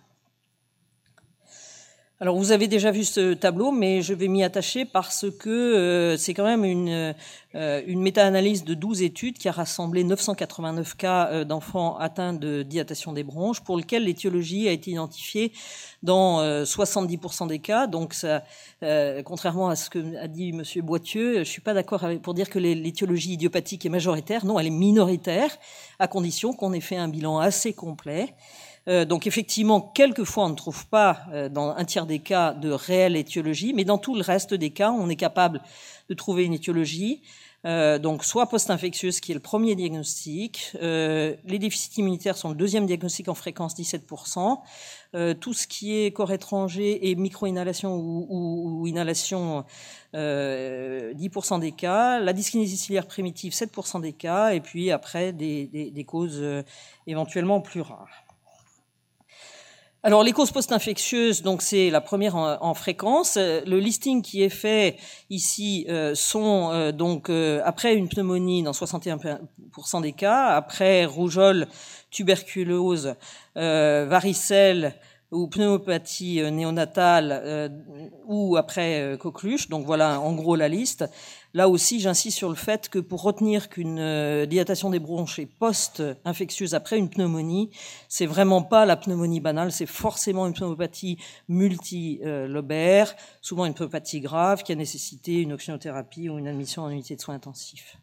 Alors 2.18 2.38
vous 2.38 2.50
avez 2.50 2.66
déjà 2.66 2.92
vu 2.92 3.04
ce 3.04 3.34
tableau, 3.34 3.72
mais 3.72 4.00
je 4.00 4.14
vais 4.14 4.28
m'y 4.28 4.42
attacher 4.42 4.86
parce 4.86 5.26
que 5.38 5.50
euh, 5.50 6.16
c'est 6.16 6.32
quand 6.32 6.46
même 6.46 6.64
une, 6.64 7.14
euh, 7.54 7.82
méta-analyse 7.86 8.64
de 8.64 8.72
12 8.72 9.02
études 9.02 9.36
qui 9.36 9.50
a 9.50 9.52
rassemblé 9.52 10.02
989 10.02 10.96
cas 10.96 11.28
euh, 11.28 11.44
d'enfants 11.44 11.98
atteints 11.98 12.32
de 12.32 12.62
dilatation 12.62 13.12
des 13.12 13.22
bronches, 13.22 13.60
pour 13.60 13.76
lequel 13.76 14.04
l'étiologie 14.04 14.66
a 14.66 14.72
été 14.72 14.92
identifiée 14.92 15.52
dans 16.02 16.40
70% 16.40 17.48
des 17.48 17.58
cas. 17.58 17.86
Donc 17.86 18.14
contrairement 19.26 19.68
à 19.68 19.76
ce 19.76 19.90
que 19.90 20.16
a 20.16 20.26
dit 20.26 20.54
Monsieur 20.54 20.80
Boitieux, 20.80 21.40
je 21.40 21.50
suis 21.50 21.60
pas 21.60 21.74
d'accord 21.74 22.02
pour 22.22 22.32
dire 22.32 22.48
que 22.48 22.58
l'étiologie 22.58 23.34
idiopathique 23.34 23.84
est 23.84 23.90
majoritaire. 23.90 24.46
Non, 24.46 24.58
elle 24.58 24.68
est 24.68 24.70
minoritaire, 24.70 25.50
à 25.98 26.08
condition 26.08 26.54
qu'on 26.54 26.72
ait 26.72 26.80
fait 26.80 26.96
un 26.96 27.08
bilan 27.08 27.40
assez 27.40 27.74
complet. 27.74 28.34
Euh, 28.88 29.04
donc 29.04 29.26
effectivement, 29.26 29.80
quelquefois, 29.80 30.44
on 30.44 30.50
ne 30.50 30.54
trouve 30.54 30.86
pas, 30.86 31.22
euh, 31.32 31.48
dans 31.48 31.70
un 31.70 31.84
tiers 31.84 32.06
des 32.06 32.20
cas, 32.20 32.52
de 32.52 32.70
réelle 32.70 33.16
étiologie, 33.16 33.72
mais 33.74 33.84
dans 33.84 33.98
tout 33.98 34.14
le 34.14 34.22
reste 34.22 34.54
des 34.54 34.70
cas, 34.70 34.90
on 34.90 35.08
est 35.08 35.16
capable 35.16 35.60
de 36.08 36.14
trouver 36.14 36.44
une 36.44 36.54
étiologie. 36.54 37.22
Euh, 37.64 37.98
donc 37.98 38.24
soit 38.24 38.46
post-infectieuse, 38.48 39.18
qui 39.18 39.32
est 39.32 39.34
le 39.34 39.40
premier 39.40 39.74
diagnostic. 39.74 40.70
les 40.80 41.58
déficits 41.58 41.98
immunitaires 41.98 42.36
sont 42.36 42.50
le 42.50 42.54
deuxième 42.54 42.86
diagnostic 42.86 43.28
en 43.28 43.34
fréquence, 43.34 43.74
17%. 43.74 44.60
tout 45.40 45.52
ce 45.52 45.66
qui 45.66 45.96
est 45.96 46.12
corps 46.12 46.30
étranger 46.30 47.10
et 47.10 47.16
micro-inhalation 47.16 47.96
ou, 47.96 48.86
inhalation, 48.86 49.64
10% 50.14 51.58
des 51.58 51.72
cas. 51.72 52.20
La 52.20 52.32
dyskinésie 52.32 52.76
ciliaire 52.76 53.06
primitive, 53.08 53.52
7% 53.52 54.00
des 54.00 54.12
cas. 54.12 54.50
Et 54.50 54.60
puis 54.60 54.92
après, 54.92 55.32
des, 55.32 55.66
des 55.66 56.04
causes 56.04 56.44
éventuellement 57.08 57.60
plus 57.60 57.80
rares. 57.80 58.25
Alors 60.06 60.22
les 60.22 60.30
causes 60.30 60.52
post-infectieuses, 60.52 61.42
donc 61.42 61.62
c'est 61.62 61.90
la 61.90 62.00
première 62.00 62.36
en, 62.36 62.74
fréquence. 62.74 63.36
Le 63.36 63.80
listing 63.80 64.22
qui 64.22 64.44
est 64.44 64.48
fait 64.48 64.98
ici 65.30 65.84
euh, 65.88 66.14
sont 66.14 66.70
euh, 66.70 66.92
donc 66.92 67.28
euh, 67.28 67.60
après 67.64 67.96
une 67.96 68.08
pneumonie 68.08 68.62
dans 68.62 68.70
61% 68.70 69.40
des 70.02 70.12
cas, 70.12 70.50
après 70.50 71.06
rougeole, 71.06 71.66
tuberculose, 72.12 73.16
varicelle, 73.56 74.94
ou 75.32 75.48
pneumopathie 75.48 76.40
euh, 76.40 76.50
néonatale 76.50 77.40
euh, 77.44 77.68
ou 78.26 78.56
après 78.56 79.00
euh, 79.00 79.16
coqueluche. 79.16 79.68
Donc 79.68 79.84
voilà 79.84 80.20
en 80.20 80.32
gros 80.34 80.56
la 80.56 80.68
liste. 80.68 81.04
Là 81.56 81.70
aussi, 81.70 82.00
j'insiste 82.00 82.36
sur 82.36 82.50
le 82.50 82.54
fait 82.54 82.90
que 82.90 82.98
pour 82.98 83.22
retenir 83.22 83.70
qu'une 83.70 84.44
dilatation 84.44 84.90
des 84.90 84.98
bronches 84.98 85.38
est 85.38 85.46
post-infectieuse 85.46 86.74
après 86.74 86.98
une 86.98 87.08
pneumonie, 87.08 87.70
c'est 88.10 88.26
vraiment 88.26 88.60
pas 88.60 88.84
la 88.84 88.94
pneumonie 88.94 89.40
banale, 89.40 89.72
c'est 89.72 89.86
forcément 89.86 90.46
une 90.46 90.52
pneumopathie 90.52 91.16
multilobaire, 91.48 93.16
souvent 93.40 93.64
une 93.64 93.72
pneumopathie 93.72 94.20
grave 94.20 94.64
qui 94.64 94.72
a 94.72 94.74
nécessité 94.74 95.40
une 95.40 95.54
oxynothérapie 95.54 96.28
ou 96.28 96.36
une 96.36 96.46
admission 96.46 96.82
en 96.82 96.90
unité 96.90 97.16
de 97.16 97.22
soins 97.22 97.36
intensifs. 97.36 97.96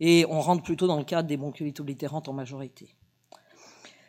Et 0.00 0.24
on 0.30 0.40
rentre 0.40 0.62
plutôt 0.62 0.86
dans 0.86 0.96
le 0.96 1.04
cadre 1.04 1.28
des 1.28 1.36
bronchiolites 1.36 1.80
oblitérantes 1.80 2.30
en 2.30 2.32
majorité. 2.32 2.96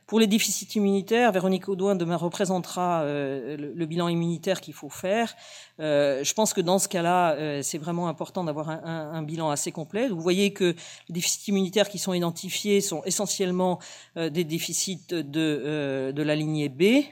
Pour 0.08 0.20
les 0.20 0.28
déficits 0.28 0.68
immunitaires, 0.76 1.32
Véronique 1.32 1.68
Audouin 1.68 1.96
demain 1.96 2.16
représentera 2.16 3.02
euh, 3.02 3.58
le, 3.58 3.86
bilan 3.88 4.08
immunitaire 4.08 4.62
qu'il 4.62 4.76
faut 4.76 4.90
faire. 4.90 5.36
Euh, 5.80 6.24
je 6.24 6.34
pense 6.36 6.54
que 6.54 6.62
dans 6.62 6.78
ce 6.78 6.88
cas-là, 6.88 7.34
euh, 7.34 7.64
c'est 7.64 7.80
vraiment 7.80 8.08
important 8.08 8.44
d'avoir 8.44 8.70
un, 8.70 9.24
bilan 9.24 9.50
assez 9.50 9.72
complet. 9.72 10.08
Vous 10.08 10.22
voyez 10.22 10.54
que 10.54 10.76
les 11.10 11.14
déficits 11.14 11.50
immunitaires 11.50 11.90
qui 11.90 11.98
sont 11.98 12.14
identifiés 12.14 12.82
sont 12.82 13.02
essentiellement 13.06 13.80
des 14.16 14.44
déficits 14.44 15.08
de, 15.10 16.12
de 16.12 16.24
la 16.24 16.36
lignée 16.36 16.70
B. 16.70 17.06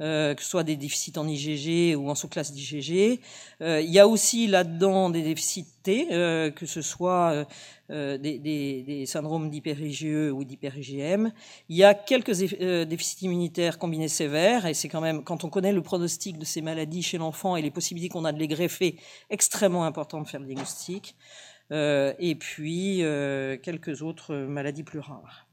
Euh, 0.00 0.34
que 0.34 0.42
ce 0.42 0.48
soit 0.48 0.64
des 0.64 0.76
déficits 0.76 1.12
en 1.18 1.28
IgG 1.28 1.94
ou 1.94 2.08
en 2.08 2.14
sous-classe 2.14 2.52
d'IgG. 2.52 3.20
Euh, 3.60 3.82
il 3.82 3.90
y 3.90 3.98
a 3.98 4.08
aussi 4.08 4.46
là-dedans 4.46 5.10
des 5.10 5.20
déficits 5.20 5.66
T, 5.82 6.08
euh, 6.10 6.50
que 6.50 6.64
ce 6.64 6.80
soit 6.80 7.46
des, 7.90 8.18
des, 8.18 8.82
des, 8.82 9.04
syndromes 9.06 9.50
d'hyper-IgE 9.50 10.30
ou 10.32 10.44
d'hyper-IgM. 10.44 11.32
Il 11.68 11.76
y 11.76 11.84
a 11.84 11.92
quelques 11.92 12.32
déficits 12.32 13.26
immunitaires 13.26 13.78
combinés 13.78 14.08
sévères, 14.08 14.64
et 14.64 14.74
c'est 14.74 14.88
quand 14.88 15.00
même, 15.00 15.24
quand 15.24 15.44
on 15.44 15.50
connaît 15.50 15.72
le 15.72 15.82
pronostic 15.82 16.38
de 16.38 16.44
ces 16.44 16.62
maladies 16.62 17.02
chez 17.02 17.18
l'enfant 17.18 17.56
et 17.56 17.62
les 17.62 17.70
possibilités 17.72 18.10
qu'on 18.10 18.24
a 18.24 18.32
de 18.32 18.38
les 18.38 18.48
greffer, 18.48 18.96
extrêmement 19.28 19.84
important 19.84 20.20
de 20.22 20.28
faire 20.28 20.40
le 20.40 20.46
diagnostic. 20.46 21.16
et 21.72 22.36
puis 22.38 23.02
quelques 23.62 24.02
autres 24.02 24.34
maladies 24.36 24.84
plus 24.84 25.00
rares. 25.00 25.49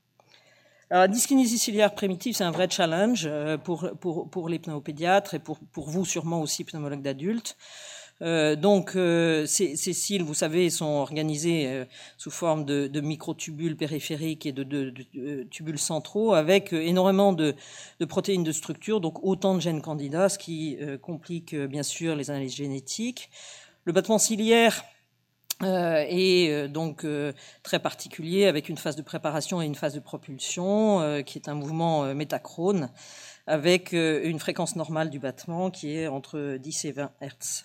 Alors, 0.89 1.01
la 1.01 1.07
dyskinésie 1.07 1.57
ciliaire 1.57 1.93
primitive, 1.93 2.35
c'est 2.35 2.45
un 2.45 2.51
vrai 2.51 2.69
challenge 2.69 3.25
euh, 3.25 3.57
pour, 3.57 3.89
pour, 3.99 4.29
pour 4.29 4.47
les 4.47 4.59
pneumopédiatres 4.59 5.33
et 5.33 5.39
pour, 5.39 5.59
pour 5.59 5.89
vous 5.89 6.05
sûrement 6.05 6.41
aussi 6.41 6.63
pneumologues 6.63 7.01
d'adultes. 7.01 7.57
Euh, 8.21 8.55
donc, 8.55 8.95
euh, 8.95 9.45
ces, 9.45 9.75
ces, 9.75 9.93
cils, 9.93 10.23
vous 10.23 10.33
savez, 10.33 10.69
sont 10.69 10.85
organisés 10.85 11.67
euh, 11.67 11.85
sous 12.17 12.31
forme 12.31 12.65
de, 12.65 12.87
de 12.87 13.01
microtubules 13.01 13.77
périphériques 13.77 14.45
et 14.45 14.51
de, 14.51 14.63
de, 14.63 14.93
de, 15.13 15.43
tubules 15.43 15.77
centraux 15.77 16.33
avec 16.33 16.73
énormément 16.73 17.33
de, 17.33 17.55
protéines 18.07 18.43
de 18.43 18.51
structure, 18.51 19.01
donc 19.01 19.23
autant 19.23 19.55
de 19.55 19.61
gènes 19.61 19.81
candidats, 19.81 20.29
ce 20.29 20.39
qui 20.39 20.77
complique 21.01 21.55
bien 21.55 21.83
sûr 21.83 22.15
les 22.15 22.29
analyses 22.31 22.55
génétiques. 22.55 23.29
Le 23.85 23.93
battement 23.93 24.17
ciliaire, 24.17 24.83
euh, 25.63 26.05
et 26.07 26.49
euh, 26.51 26.67
donc 26.67 27.03
euh, 27.03 27.33
très 27.63 27.79
particulier 27.79 28.45
avec 28.45 28.69
une 28.69 28.77
phase 28.77 28.95
de 28.95 29.01
préparation 29.01 29.59
et 29.59 29.65
une 29.65 29.73
phase 29.73 29.95
de 29.95 29.99
propulsion 29.99 31.23
qui 31.25 31.37
est 31.37 31.49
un 31.49 31.55
mouvement 31.55 32.13
métachrone 32.13 32.89
avec 33.47 33.93
une 33.93 34.39
fréquence 34.39 34.75
normale 34.75 35.09
du 35.09 35.19
battement 35.19 35.71
qui 35.71 35.95
est 35.95 36.07
entre 36.07 36.57
10 36.57 36.85
et 36.85 36.91
20 36.91 37.11
Hertz. 37.21 37.63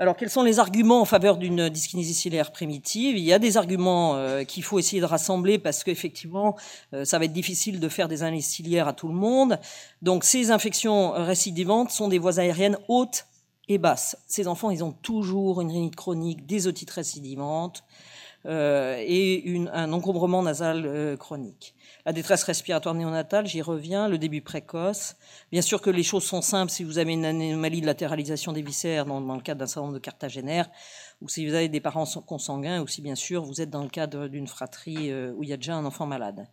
Alors, 0.00 0.16
quels 0.16 0.30
sont 0.30 0.44
les 0.44 0.60
arguments 0.60 1.00
en 1.00 1.04
faveur 1.04 1.38
d'une 1.38 1.68
dyskinésie 1.68 2.14
ciliaire 2.14 2.52
primitive? 2.52 3.16
Il 3.18 3.24
y 3.24 3.32
a 3.32 3.40
des 3.40 3.56
arguments 3.56 4.16
qu'il 4.46 4.62
faut 4.62 4.78
essayer 4.78 5.00
de 5.00 5.06
rassembler 5.06 5.58
parce 5.58 5.82
qu'effectivement, 5.82 6.56
ça 7.04 7.18
va 7.18 7.24
être 7.24 7.32
difficile 7.32 7.80
de 7.80 7.88
faire 7.88 8.08
des 8.08 8.22
analyses 8.22 8.46
ciliaires 8.46 8.88
à 8.88 8.92
tout 8.92 9.08
le 9.08 9.14
monde. 9.14 9.58
Donc, 10.00 10.24
ces 10.24 10.50
infections 10.50 11.10
récidivantes 11.10 11.90
sont 11.90 12.08
des 12.08 12.18
voies 12.18 12.38
aériennes 12.38 12.78
hautes 12.86 13.27
et 13.68 13.78
basse. 13.78 14.16
Ces 14.26 14.48
enfants, 14.48 14.70
ils 14.70 14.82
ont 14.82 14.92
toujours 14.92 15.60
une 15.60 15.70
rhinite 15.70 15.96
chronique, 15.96 16.46
des 16.46 16.66
otites 16.66 16.90
récidivantes 16.90 17.84
euh, 18.46 18.96
et 19.00 19.42
une, 19.42 19.68
un 19.74 19.92
encombrement 19.92 20.42
nasal 20.42 20.86
euh, 20.86 21.16
chronique. 21.16 21.74
La 22.06 22.12
détresse 22.12 22.44
respiratoire 22.44 22.94
néonatale, 22.94 23.46
j'y 23.46 23.60
reviens, 23.60 24.08
le 24.08 24.16
début 24.16 24.40
précoce. 24.40 25.16
Bien 25.52 25.60
sûr 25.60 25.82
que 25.82 25.90
les 25.90 26.02
choses 26.02 26.24
sont 26.24 26.40
simples 26.40 26.70
si 26.70 26.84
vous 26.84 26.98
avez 26.98 27.12
une 27.12 27.24
anomalie 27.24 27.80
de 27.80 27.86
latéralisation 27.86 28.52
des 28.52 28.62
viscères 28.62 29.04
dans, 29.04 29.20
le 29.20 29.42
cadre 29.42 29.58
d'un 29.58 29.66
syndrome 29.66 29.92
de 29.92 29.98
cartagénaire, 29.98 30.70
ou 31.20 31.28
si 31.28 31.46
vous 31.46 31.54
avez 31.54 31.68
des 31.68 31.80
parents 31.80 32.06
consanguins, 32.26 32.80
ou 32.80 32.86
si 32.86 33.02
bien 33.02 33.16
sûr 33.16 33.42
vous 33.42 33.60
êtes 33.60 33.70
dans 33.70 33.82
le 33.82 33.90
cadre 33.90 34.28
d'une 34.28 34.46
fratrie 34.46 35.10
euh, 35.10 35.32
où 35.36 35.42
il 35.42 35.50
y 35.50 35.52
a 35.52 35.56
déjà 35.56 35.74
un 35.74 35.84
enfant 35.84 36.06
malade. 36.06 36.46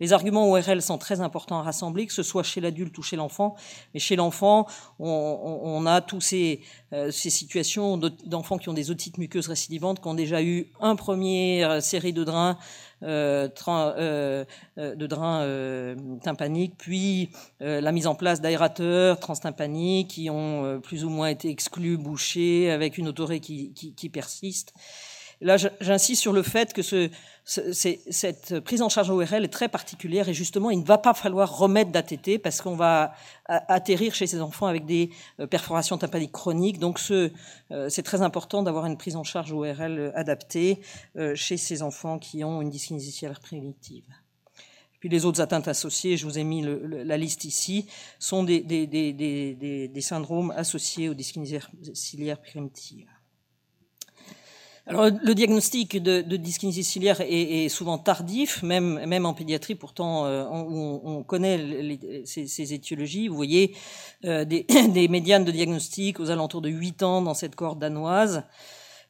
Les 0.00 0.12
arguments 0.12 0.50
ORL 0.50 0.82
sont 0.82 0.98
très 0.98 1.20
importants 1.20 1.58
à 1.58 1.62
rassembler, 1.62 2.06
que 2.06 2.12
ce 2.12 2.22
soit 2.22 2.42
chez 2.42 2.60
l'adulte 2.60 2.96
ou 2.98 3.02
chez 3.02 3.16
l'enfant. 3.16 3.56
Mais 3.94 4.00
chez 4.00 4.16
l'enfant, 4.16 4.66
on, 4.98 5.86
a 5.86 6.00
tous 6.00 6.20
ces, 6.20 6.60
euh, 6.92 7.10
situations 7.10 7.96
d'enfants 7.96 8.58
qui 8.58 8.68
ont 8.68 8.74
des 8.74 8.90
otites 8.90 9.18
muqueuses 9.18 9.48
récidivantes, 9.48 10.00
qui 10.00 10.08
ont 10.08 10.14
déjà 10.14 10.42
eu 10.42 10.68
un 10.80 10.96
première 10.96 11.82
série 11.82 12.12
de 12.12 12.24
drains 12.24 12.58
euh, 13.02 13.48
euh, 13.68 14.44
euh, 14.78 14.94
de 14.94 15.06
drains 15.06 15.42
euh, 15.42 15.94
tympaniques, 16.22 16.74
puis 16.78 17.28
la 17.60 17.92
mise 17.92 18.06
en 18.06 18.14
place 18.14 18.40
d'aérateurs 18.40 19.20
transtympaniques 19.20 20.08
qui 20.08 20.30
ont 20.30 20.80
plus 20.80 21.04
ou 21.04 21.10
moins 21.10 21.28
été 21.28 21.50
exclus, 21.50 21.98
bouchés, 21.98 22.70
avec 22.70 22.96
une 22.96 23.12
qui, 23.40 23.72
qui 23.74 24.08
persiste. 24.08 24.72
Là, 25.42 25.56
j'insiste 25.80 26.22
sur 26.22 26.32
le 26.32 26.42
fait 26.42 26.72
que 26.72 26.80
ce, 26.80 27.10
cette 27.46 28.58
prise 28.60 28.82
en 28.82 28.88
charge 28.88 29.08
ORL 29.08 29.44
est 29.44 29.52
très 29.52 29.68
particulière 29.68 30.28
et 30.28 30.34
justement, 30.34 30.68
il 30.70 30.80
ne 30.80 30.84
va 30.84 30.98
pas 30.98 31.14
falloir 31.14 31.56
remettre 31.56 31.92
d'ATT 31.92 32.38
parce 32.42 32.60
qu'on 32.60 32.74
va 32.74 33.14
atterrir 33.46 34.14
chez 34.14 34.26
ces 34.26 34.40
enfants 34.40 34.66
avec 34.66 34.84
des 34.84 35.10
euh, 35.38 35.46
perforations 35.46 35.96
tympaniques 35.96 36.32
chroniques. 36.32 36.80
Donc, 36.80 37.00
euh, 37.10 37.30
c'est 37.88 38.02
très 38.02 38.22
important 38.22 38.64
d'avoir 38.64 38.86
une 38.86 38.96
prise 38.96 39.14
en 39.14 39.22
charge 39.22 39.52
ORL 39.52 40.12
adaptée 40.16 40.80
euh, 41.16 41.36
chez 41.36 41.56
ces 41.56 41.82
enfants 41.82 42.18
qui 42.18 42.42
ont 42.42 42.62
une 42.62 42.70
dyskinésie 42.70 43.12
ciliaire 43.12 43.38
primitive. 43.38 44.06
Puis 44.98 45.08
les 45.08 45.24
autres 45.24 45.40
atteintes 45.40 45.68
associées, 45.68 46.16
je 46.16 46.26
vous 46.26 46.38
ai 46.38 46.44
mis 46.44 46.64
la 46.64 47.16
liste 47.16 47.44
ici, 47.44 47.86
sont 48.18 48.42
des, 48.42 48.60
des, 48.60 48.86
des, 48.86 49.88
des 49.88 50.00
syndromes 50.00 50.52
associés 50.56 51.08
aux 51.08 51.14
dyskinésie 51.14 51.58
ciliaires 51.94 52.40
primitives. 52.40 53.06
Alors, 54.88 55.06
le 55.10 55.34
diagnostic 55.34 56.00
de, 56.00 56.22
de 56.22 56.36
dyskinésie 56.36 56.84
ciliaire 56.84 57.20
est, 57.20 57.64
est, 57.64 57.68
souvent 57.68 57.98
tardif, 57.98 58.62
même, 58.62 59.04
même 59.04 59.26
en 59.26 59.34
pédiatrie. 59.34 59.74
Pourtant, 59.74 60.26
euh, 60.26 60.44
on, 60.48 61.00
on, 61.04 61.22
connaît 61.24 61.58
les, 61.58 62.22
ces, 62.24 62.46
ces, 62.46 62.72
étiologies. 62.72 63.26
Vous 63.26 63.34
voyez 63.34 63.74
euh, 64.24 64.44
des, 64.44 64.64
des, 64.88 65.08
médianes 65.08 65.44
de 65.44 65.50
diagnostic 65.50 66.20
aux 66.20 66.30
alentours 66.30 66.60
de 66.60 66.68
8 66.68 67.02
ans 67.02 67.20
dans 67.20 67.34
cette 67.34 67.56
cohorte 67.56 67.80
danoise. 67.80 68.44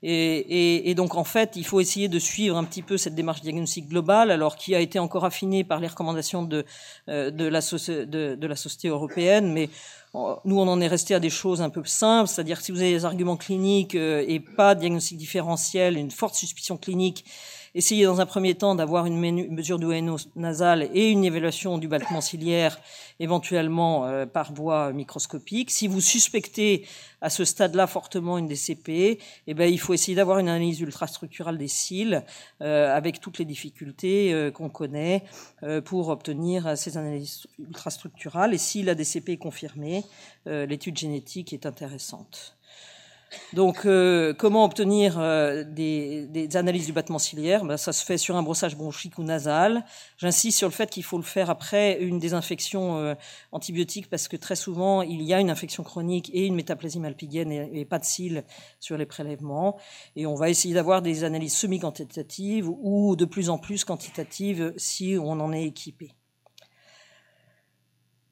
Et, 0.09 0.37
et, 0.39 0.91
et, 0.91 0.95
donc, 0.95 1.17
en 1.17 1.25
fait, 1.25 1.57
il 1.57 1.67
faut 1.67 1.81
essayer 1.81 2.07
de 2.07 2.21
suivre 2.21 2.57
un 2.57 2.63
petit 2.63 2.83
peu 2.83 2.97
cette 2.97 3.17
démarche 3.17 3.41
diagnostique 3.41 3.89
globale, 3.89 4.31
alors 4.31 4.55
qui 4.55 4.73
a 4.77 4.79
été 4.79 5.01
encore 5.01 5.25
affinée 5.25 5.65
par 5.65 5.81
les 5.81 5.89
recommandations 5.89 6.45
de, 6.45 6.65
euh, 7.09 7.33
de, 7.33 7.45
la, 7.45 7.59
de, 7.59 8.47
la 8.47 8.55
Société 8.55 8.87
européenne. 8.87 9.53
Mais 9.53 9.69
nous, 10.15 10.61
on 10.61 10.69
en 10.69 10.81
est 10.81 10.87
resté 10.87 11.13
à 11.17 11.19
des 11.19 11.29
choses 11.29 11.61
un 11.61 11.71
peu 11.71 11.83
simples, 11.85 12.29
c'est-à-dire 12.29 12.61
si 12.61 12.71
vous 12.71 12.83
avez 12.83 12.93
des 12.93 13.05
arguments 13.05 13.37
cliniques 13.37 13.97
euh, 13.97 14.25
et 14.29 14.39
pas 14.39 14.77
de 14.77 14.81
diagnostic 14.81 15.19
différentiel, 15.19 15.97
une 15.97 16.13
forte 16.13 16.37
suspicion 16.37 16.77
clinique, 16.77 17.25
Essayez 17.77 18.07
dans 18.07 18.23
un 18.23 18.27
premier 18.27 18.55
temps 18.55 18.75
d'avoir 18.75 19.05
une 19.05 19.21
mesure 19.51 19.79
du 19.79 19.85
NO 20.01 20.17
nasal 20.35 20.89
et 20.95 21.11
une 21.11 21.27
évaluation 21.27 21.77
du 21.77 21.89
battement 21.89 22.23
ciliaire, 22.23 22.81
éventuellement 23.21 24.07
euh, 24.07 24.25
par 24.25 24.55
voie 24.55 24.95
microscopique. 24.95 25.71
Si 25.71 25.87
vous 25.87 26.01
suspectez 26.01 26.87
à 27.21 27.29
ce 27.29 27.45
stade-là 27.45 27.87
fortement 27.87 28.39
une 28.39 28.47
DCP, 28.47 29.19
eh 29.47 29.53
ben, 29.53 29.71
il 29.71 29.79
faut 29.79 29.93
essayer 29.93 30.15
d'avoir 30.15 30.39
une 30.39 30.49
analyse 30.49 30.81
ultrastructurale 30.81 31.59
des 31.59 31.69
cils 31.69 32.25
euh, 32.63 32.97
avec 32.97 33.21
toutes 33.21 33.37
les 33.37 33.45
difficultés 33.45 34.33
euh, 34.33 34.51
qu'on 34.51 34.71
connaît 34.71 35.25
pour 35.85 36.09
obtenir 36.09 36.79
ces 36.79 36.97
analyses 36.97 37.47
ultrastructurales. 37.59 38.55
Et 38.55 38.59
si 38.59 38.85
la 38.85 38.95
DCP 38.95 39.33
est 39.33 39.37
confirmée, 39.37 40.03
l'étude 40.47 40.97
génétique 40.97 41.53
est 41.53 41.67
intéressante. 41.67 42.56
Donc, 43.53 43.85
euh, 43.87 44.33
comment 44.35 44.65
obtenir 44.65 45.19
euh, 45.19 45.65
des, 45.65 46.57
analyses 46.57 46.87
du 46.87 46.93
battement 46.93 47.19
ciliaire? 47.19 47.65
Ben, 47.65 47.77
Ça 47.77 47.93
se 47.93 48.05
fait 48.05 48.19
sur 48.19 48.37
un 48.37 48.43
brossage 48.43 48.77
bronchique 48.77 49.19
ou 49.19 49.23
nasal. 49.23 49.85
J'insiste 50.19 50.59
sur 50.59 50.69
le 50.69 50.73
fait 50.73 50.91
qu'il 50.91 51.05
faut 51.05 51.17
le 51.17 51.25
faire 51.25 51.51
après 51.51 51.99
une 52.01 52.19
désinfection 52.19 52.99
euh, 52.99 53.15
antibiotique 53.53 54.09
parce 54.09 54.29
que 54.29 54.37
très 54.37 54.57
souvent, 54.57 55.03
il 55.03 55.23
y 55.23 55.35
a 55.35 55.41
une 55.41 55.51
infection 55.51 55.83
chronique 55.83 56.31
et 56.33 56.47
une 56.47 56.55
métaplasie 56.55 57.01
malpighienne 57.01 57.53
et, 57.53 57.81
et 57.81 57.85
pas 57.85 57.99
de 57.99 58.05
cils 58.05 58.45
sur 58.81 58.97
les 58.97 59.07
prélèvements. 59.07 59.77
Et 60.15 60.27
on 60.27 60.35
va 60.35 60.49
essayer 60.49 60.75
d'avoir 60.75 61.03
des 61.03 61.25
analyses 61.25 61.57
semi-quantitatives 61.57 62.69
ou 62.69 63.17
de 63.17 63.25
plus 63.25 63.51
en 63.51 63.59
plus 63.59 63.85
quantitatives 63.85 64.73
si 64.77 65.17
on 65.21 65.41
en 65.41 65.53
est 65.53 65.65
équipé. 65.65 66.13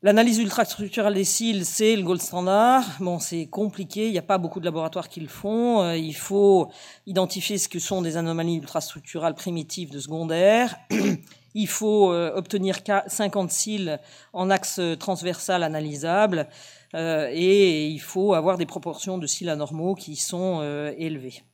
L'analyse 0.04 0.36
ultrastructurale 0.36 1.14
des 1.14 1.24
cils, 1.24 1.64
c'est 1.64 1.96
le 1.96 2.02
gold 2.02 2.20
standard. 2.20 2.84
Bon, 3.00 3.18
c'est 3.18 3.46
compliqué, 3.46 4.04
il 4.04 4.12
n'y 4.12 4.18
a 4.18 4.22
pas 4.22 4.36
beaucoup 4.36 4.60
de 4.60 4.66
laboratoires 4.66 5.08
qui 5.08 5.18
le 5.20 5.28
font. 5.28 5.80
Euh, 5.80 5.96
il 5.96 6.14
faut 6.14 6.70
identifier 7.06 7.56
ce 7.56 7.70
que 7.70 7.78
sont 7.78 8.02
des 8.02 8.18
anomalies 8.18 8.56
ultrastructurales 8.56 9.34
primitives 9.34 9.90
de 9.90 9.98
secondaire. 9.98 10.76
il 11.54 11.68
faut 11.68 12.12
obtenir 12.12 12.80
50 13.06 13.50
cils 13.50 13.98
en 14.34 14.50
axe 14.50 14.78
transversal 14.98 15.62
analysable 15.62 16.48
et 16.92 17.86
il 17.86 18.00
faut 18.00 18.34
avoir 18.34 18.58
des 18.58 18.66
proportions 18.66 19.16
de 19.16 19.26
cils 19.26 19.48
anormaux 19.48 19.94
qui 19.94 20.16
sont 20.16 20.60
élevées. 20.98 21.44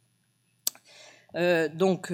Donc, 1.34 2.12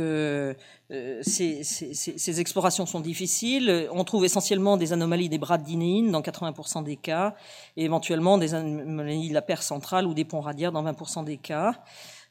ces, 1.23 1.63
ces, 1.63 2.41
explorations 2.41 2.87
sont 2.87 3.01
difficiles. 3.01 3.89
On 3.93 4.05
trouve 4.05 4.25
essentiellement 4.25 4.77
des 4.77 4.93
anomalies 4.93 5.29
des 5.29 5.39
bras 5.39 5.59
de 5.59 6.11
dans 6.11 6.21
80% 6.21 6.85
des 6.85 6.97
cas, 6.97 7.35
et 7.77 7.85
éventuellement 7.85 8.39
des 8.39 8.55
anomalies 8.55 9.29
de 9.29 9.35
la 9.35 9.43
paire 9.43 9.63
centrale 9.63 10.07
ou 10.07 10.15
des 10.15 10.25
ponts 10.25 10.41
radiaires 10.41 10.73
dans 10.73 10.85
20% 10.85 11.25
des 11.25 11.37
cas. 11.37 11.75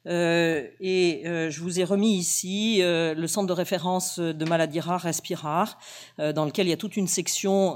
Euh, 0.07 0.67
et 0.79 1.23
euh, 1.25 1.49
je 1.49 1.61
vous 1.61 1.79
ai 1.79 1.83
remis 1.83 2.15
ici 2.15 2.79
euh, 2.81 3.15
le 3.15 3.27
centre 3.27 3.47
de 3.47 3.53
référence 3.53 4.19
de 4.19 4.45
maladies 4.45 4.79
rares, 4.79 5.01
respirares, 5.01 5.77
dans 6.19 6.45
lequel 6.45 6.67
il 6.67 6.69
y 6.69 6.73
a 6.73 6.77
toute 6.77 6.97
une 6.97 7.07
section 7.07 7.75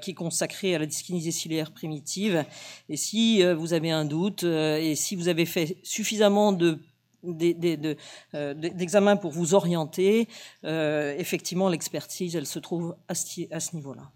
qui 0.00 0.10
est 0.10 0.14
consacrée 0.14 0.74
à 0.74 0.78
la 0.78 0.86
dyskinésie 0.86 1.32
ciliaire 1.32 1.72
primitive. 1.72 2.44
Et 2.88 2.96
si 2.96 3.42
vous 3.42 3.72
avez 3.72 3.90
un 3.90 4.04
doute 4.04 4.44
et 4.44 4.94
si 4.94 5.16
vous 5.16 5.28
avez 5.28 5.46
fait 5.46 5.78
suffisamment 5.82 6.52
de 6.52 6.78
d'examens 7.22 9.16
pour 9.16 9.32
vous 9.32 9.54
orienter, 9.54 10.28
effectivement, 10.64 11.68
l'expertise, 11.68 12.36
elle 12.36 12.46
se 12.46 12.58
trouve 12.58 12.96
à 13.08 13.14
ce 13.14 13.74
niveau-là. 13.74 14.10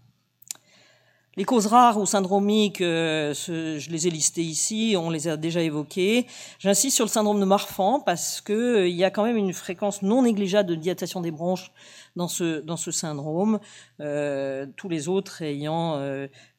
Les 1.37 1.43
causes 1.43 1.65
rares 1.65 1.97
ou 1.97 2.05
syndromiques, 2.05 2.79
euh, 2.79 3.33
je 3.33 3.89
les 3.89 4.07
ai 4.07 4.09
listées 4.09 4.41
ici, 4.41 4.95
on 4.97 5.09
les 5.09 5.27
a 5.27 5.35
déjà 5.35 5.61
évoquées. 5.61 6.27
J'insiste 6.59 6.95
sur 6.95 7.03
le 7.03 7.09
syndrome 7.09 7.41
de 7.41 7.45
Marfan 7.45 7.99
parce 7.99 8.39
que 8.39 8.53
euh, 8.53 8.87
il 8.87 8.95
y 8.95 9.03
a 9.03 9.09
quand 9.09 9.25
même 9.25 9.35
une 9.35 9.51
fréquence 9.51 10.01
non 10.01 10.21
négligeable 10.21 10.69
de 10.69 10.75
dilatation 10.75 11.19
des 11.19 11.31
bronches 11.31 11.73
dans 12.15 12.29
ce 12.29 12.91
syndrome. 12.91 13.59
Euh, 13.99 14.65
tous 14.77 14.87
les 14.87 15.09
autres 15.09 15.41
ayant 15.41 15.99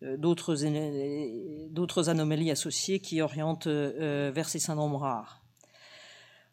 d'autres 0.03 2.11
anomalies 2.11 2.51
associées 2.51 2.99
qui 2.99 3.23
orientent 3.23 3.69
vers 3.69 4.49
ces 4.51 4.59
syndromes 4.59 4.97
rares. 4.97 5.46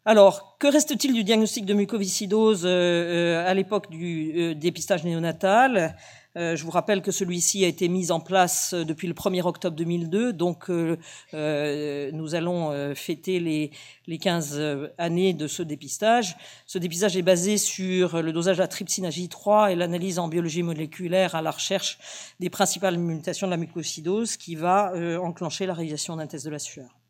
Alors, 0.04 0.56
que 0.58 0.66
reste-t-il 0.66 1.14
du 1.14 1.24
diagnostic 1.24 1.64
de 1.64 1.72
mucoviscidose 1.74 2.66
à 2.66 3.54
l'époque 3.54 3.90
du 3.90 4.54
dépistage 4.54 5.04
néonatal? 5.04 5.96
Euh, 6.36 6.56
je 6.56 6.64
vous 6.64 6.70
rappelle 6.70 7.00
que 7.00 7.12
celui-ci 7.12 7.64
a 7.64 7.68
été 7.68 7.88
mis 7.88 8.10
en 8.10 8.18
place 8.18 8.74
euh, 8.74 8.84
depuis 8.84 9.06
le 9.06 9.14
1er 9.14 9.42
octobre 9.42 9.76
2002, 9.76 10.32
donc 10.32 10.68
euh, 10.68 12.10
nous 12.12 12.34
allons 12.34 12.94
fêter 12.94 13.38
les, 13.38 13.70
les 14.06 14.18
15 14.18 14.60
années 14.98 15.32
de 15.32 15.46
ce 15.46 15.62
dépistage. 15.62 16.36
Ce 16.66 16.78
dépistage 16.78 17.16
est 17.16 17.22
basé 17.22 17.56
sur 17.56 18.20
le 18.22 18.32
dosage 18.32 18.58
la 18.58 18.68
trypsine 18.68 19.08
J3 19.08 19.72
et 19.72 19.76
l'analyse 19.76 20.18
en 20.18 20.28
biologie 20.28 20.62
moléculaire 20.62 21.34
à 21.34 21.42
la 21.42 21.50
recherche 21.50 21.98
des 22.40 22.50
principales 22.50 22.98
mutations 22.98 23.46
de 23.46 23.52
la 23.52 23.56
mucosidose 23.56 24.36
qui 24.36 24.54
va 24.54 24.92
enclencher 25.20 25.66
la 25.66 25.74
réalisation 25.74 26.16
d'un 26.16 26.26
test 26.26 26.44
de 26.44 26.50
la 26.50 26.58
sueur. 26.58 27.03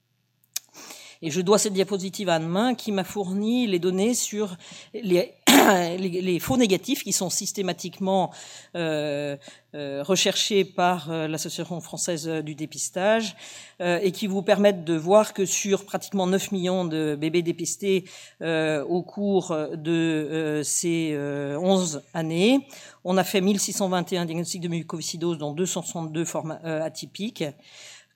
Et 1.24 1.30
je 1.30 1.40
dois 1.40 1.58
cette 1.58 1.72
diapositive 1.72 2.28
à 2.28 2.34
Anne-Main 2.34 2.74
qui 2.74 2.92
m'a 2.92 3.02
fourni 3.02 3.66
les 3.66 3.78
données 3.78 4.12
sur 4.12 4.58
les 4.92 5.32
faux 6.38 6.58
négatifs 6.58 7.02
qui 7.02 7.12
sont 7.12 7.30
systématiquement 7.30 8.30
euh, 8.76 9.38
euh, 9.74 10.02
recherchés 10.02 10.66
par 10.66 11.10
euh, 11.10 11.26
l'Association 11.26 11.80
française 11.80 12.28
du 12.28 12.54
dépistage 12.54 13.36
et 13.80 14.12
qui 14.12 14.28
vous 14.28 14.42
permettent 14.42 14.84
de 14.84 14.94
voir 14.94 15.32
que 15.32 15.44
sur 15.46 15.84
pratiquement 15.84 16.28
9 16.28 16.52
millions 16.52 16.84
de 16.84 17.16
bébés 17.18 17.42
dépistés 17.42 18.04
au 18.40 19.02
cours 19.02 19.54
de 19.74 20.60
ces 20.62 21.18
11 21.18 22.02
années, 22.14 22.68
on 23.02 23.16
a 23.16 23.24
fait 23.24 23.40
1621 23.40 24.26
diagnostics 24.26 24.60
de 24.60 24.68
mucoviscidose, 24.68 25.38
dont 25.38 25.52
262 25.52 26.24
formes 26.24 26.58
atypiques, 26.62 27.44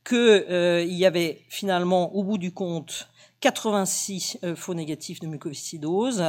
qu'il 0.08 0.94
y 0.94 1.04
avait 1.04 1.42
finalement, 1.48 2.14
au 2.14 2.22
bout 2.22 2.38
du 2.38 2.52
compte, 2.52 3.08
86 3.40 4.38
euh, 4.42 4.56
faux 4.56 4.74
négatifs 4.74 5.20
de 5.20 5.26
mucoviscidose, 5.26 6.24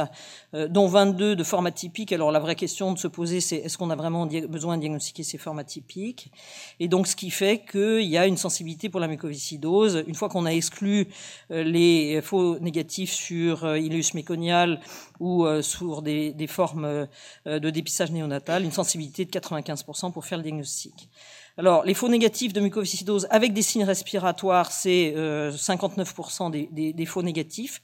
euh, 0.54 0.68
dont 0.68 0.86
22 0.86 1.34
de 1.34 1.44
forme 1.44 1.66
atypique. 1.66 2.12
Alors 2.12 2.30
la 2.30 2.38
vraie 2.38 2.54
question 2.54 2.92
de 2.92 2.98
se 2.98 3.08
poser, 3.08 3.40
c'est 3.40 3.56
est-ce 3.56 3.76
qu'on 3.78 3.90
a 3.90 3.96
vraiment 3.96 4.26
besoin 4.26 4.76
de 4.76 4.82
diagnostiquer 4.82 5.24
ces 5.24 5.38
formes 5.38 5.58
atypiques? 5.58 6.30
Et 6.78 6.88
donc 6.88 7.06
ce 7.08 7.16
qui 7.16 7.30
fait 7.30 7.64
qu'il 7.70 8.02
y 8.02 8.16
a 8.16 8.26
une 8.26 8.36
sensibilité 8.36 8.88
pour 8.88 9.00
la 9.00 9.08
mucoviscidose. 9.08 10.04
Une 10.06 10.14
fois 10.14 10.28
qu'on 10.28 10.46
a 10.46 10.50
exclu 10.50 11.08
euh, 11.50 11.64
les 11.64 12.20
faux 12.22 12.58
négatifs 12.60 13.12
sur 13.12 13.76
ileus 13.76 14.14
méconial 14.14 14.80
ou 15.18 15.46
sur 15.60 16.00
des, 16.00 16.32
des 16.32 16.46
formes 16.46 17.06
de 17.44 17.70
dépistage 17.70 18.10
néonatal, 18.10 18.64
une 18.64 18.72
sensibilité 18.72 19.26
de 19.26 19.30
95% 19.30 20.12
pour 20.12 20.24
faire 20.24 20.38
le 20.38 20.44
diagnostic. 20.44 21.10
Alors, 21.58 21.84
les 21.84 21.94
faux 21.94 22.08
négatifs 22.08 22.52
de 22.52 22.60
mucoviscidose 22.60 23.26
avec 23.30 23.52
des 23.52 23.62
signes 23.62 23.84
respiratoires, 23.84 24.70
c'est 24.72 25.14
59% 25.16 26.54
euh, 26.54 26.66
des, 26.92 27.06
faux 27.06 27.22
négatifs. 27.22 27.82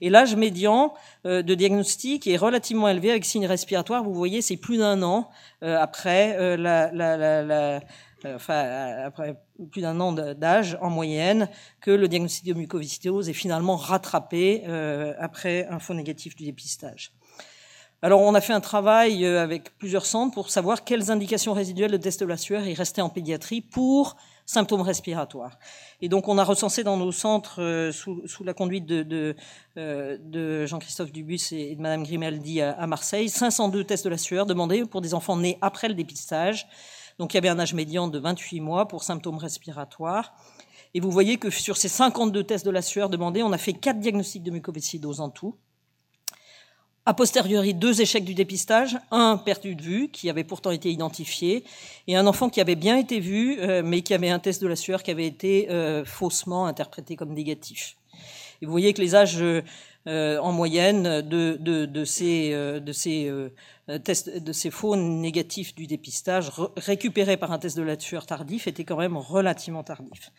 Et 0.00 0.08
l'âge 0.08 0.36
médian 0.36 0.94
euh, 1.26 1.42
de 1.42 1.54
diagnostic 1.54 2.26
est 2.26 2.36
relativement 2.36 2.88
élevé 2.88 3.10
avec 3.10 3.24
signes 3.24 3.46
respiratoires. 3.46 4.04
Vous 4.04 4.14
voyez, 4.14 4.40
c'est 4.40 4.56
plus 4.56 4.78
d'un 4.78 5.02
an 5.02 5.28
euh, 5.62 5.78
après 5.78 6.56
la, 6.56 7.80
après 9.04 9.36
plus 9.70 9.82
d'un 9.82 10.00
an 10.00 10.12
d'âge 10.12 10.78
en 10.80 10.90
moyenne, 10.90 11.48
que 11.80 11.90
le 11.90 12.08
diagnostic 12.08 12.44
de 12.44 12.54
mucoviscidose 12.54 13.28
est 13.28 13.34
finalement 13.34 13.76
rattrapé 13.76 14.64
après 15.18 15.66
un 15.68 15.78
faux 15.78 15.94
négatif 15.94 16.34
du 16.34 16.44
dépistage. 16.44 17.12
Alors, 18.00 18.20
on 18.20 18.32
a 18.34 18.40
fait 18.40 18.52
un 18.52 18.60
travail 18.60 19.24
euh, 19.24 19.42
avec 19.42 19.76
plusieurs 19.76 20.06
centres 20.06 20.32
pour 20.32 20.50
savoir 20.50 20.84
quelles 20.84 21.10
indications 21.10 21.52
résiduelles 21.52 21.90
de 21.90 21.96
test 21.96 22.20
de 22.20 22.26
la 22.26 22.36
sueur 22.36 22.64
il 22.64 22.74
restait 22.74 23.00
en 23.00 23.08
pédiatrie 23.08 23.60
pour 23.60 24.14
symptômes 24.46 24.82
respiratoires. 24.82 25.58
Et 26.00 26.08
donc, 26.08 26.28
on 26.28 26.38
a 26.38 26.44
recensé 26.44 26.84
dans 26.84 26.96
nos 26.96 27.10
centres, 27.10 27.60
euh, 27.60 27.90
sous, 27.90 28.22
la 28.44 28.54
conduite 28.54 28.86
de, 28.86 29.34
euh, 29.76 30.16
de, 30.20 30.64
Jean-Christophe 30.66 31.10
Dubus 31.10 31.50
et 31.50 31.74
de 31.74 31.80
Madame 31.80 32.04
Grimaldi 32.04 32.60
à, 32.62 32.86
Marseille, 32.86 33.28
502 33.28 33.82
tests 33.82 34.04
de 34.04 34.10
la 34.10 34.16
sueur 34.16 34.46
demandés 34.46 34.84
pour 34.84 35.00
des 35.00 35.12
enfants 35.12 35.36
nés 35.36 35.58
après 35.60 35.88
le 35.88 35.94
dépistage. 35.94 36.68
Donc, 37.18 37.34
il 37.34 37.36
y 37.36 37.38
avait 37.38 37.48
un 37.48 37.58
âge 37.58 37.74
médian 37.74 38.06
de 38.06 38.18
28 38.20 38.60
mois 38.60 38.86
pour 38.86 39.02
symptômes 39.02 39.38
respiratoires. 39.38 40.34
Et 40.94 41.00
vous 41.00 41.10
voyez 41.10 41.36
que 41.36 41.50
sur 41.50 41.76
ces 41.76 41.88
52 41.88 42.44
tests 42.44 42.64
de 42.64 42.70
la 42.70 42.80
sueur 42.80 43.10
demandés, 43.10 43.42
on 43.42 43.52
a 43.52 43.58
fait 43.58 43.72
quatre 43.72 43.98
diagnostics 43.98 44.44
de 44.44 44.52
mucoviscidose 44.52 45.20
en 45.20 45.30
tout. 45.30 45.56
A 47.08 47.14
posteriori, 47.14 47.72
deux 47.72 48.02
échecs 48.02 48.26
du 48.26 48.34
dépistage, 48.34 48.98
un 49.10 49.38
perdu 49.38 49.74
de 49.74 49.80
vue, 49.80 50.10
qui 50.10 50.28
avait 50.28 50.44
pourtant 50.44 50.70
été 50.70 50.90
identifié, 50.90 51.64
et 52.06 52.16
un 52.16 52.26
enfant 52.26 52.50
qui 52.50 52.60
avait 52.60 52.74
bien 52.74 52.98
été 52.98 53.18
vu, 53.18 53.56
euh, 53.60 53.80
mais 53.82 54.02
qui 54.02 54.12
avait 54.12 54.28
un 54.28 54.38
test 54.38 54.60
de 54.60 54.66
la 54.68 54.76
sueur 54.76 55.02
qui 55.02 55.10
avait 55.10 55.24
été 55.24 55.70
euh, 55.70 56.04
faussement 56.04 56.66
interprété 56.66 57.16
comme 57.16 57.32
négatif. 57.32 57.96
Et 58.60 58.66
vous 58.66 58.72
voyez 58.72 58.92
que 58.92 59.00
les 59.00 59.14
âges 59.14 59.38
euh, 59.40 60.38
en 60.38 60.52
moyenne 60.52 61.22
de, 61.22 62.04
ces, 62.04 62.52
de 62.52 62.92
ces 64.52 64.70
faux 64.70 64.96
négatifs 64.96 65.74
du 65.74 65.86
dépistage 65.86 66.50
récupérés 66.76 67.38
par 67.38 67.52
un 67.52 67.58
test 67.58 67.78
de 67.78 67.82
la 67.84 67.98
sueur 67.98 68.26
tardif 68.26 68.66
étaient 68.66 68.84
quand 68.84 68.98
même 68.98 69.16
relativement 69.16 69.82
tardifs. 69.82 70.30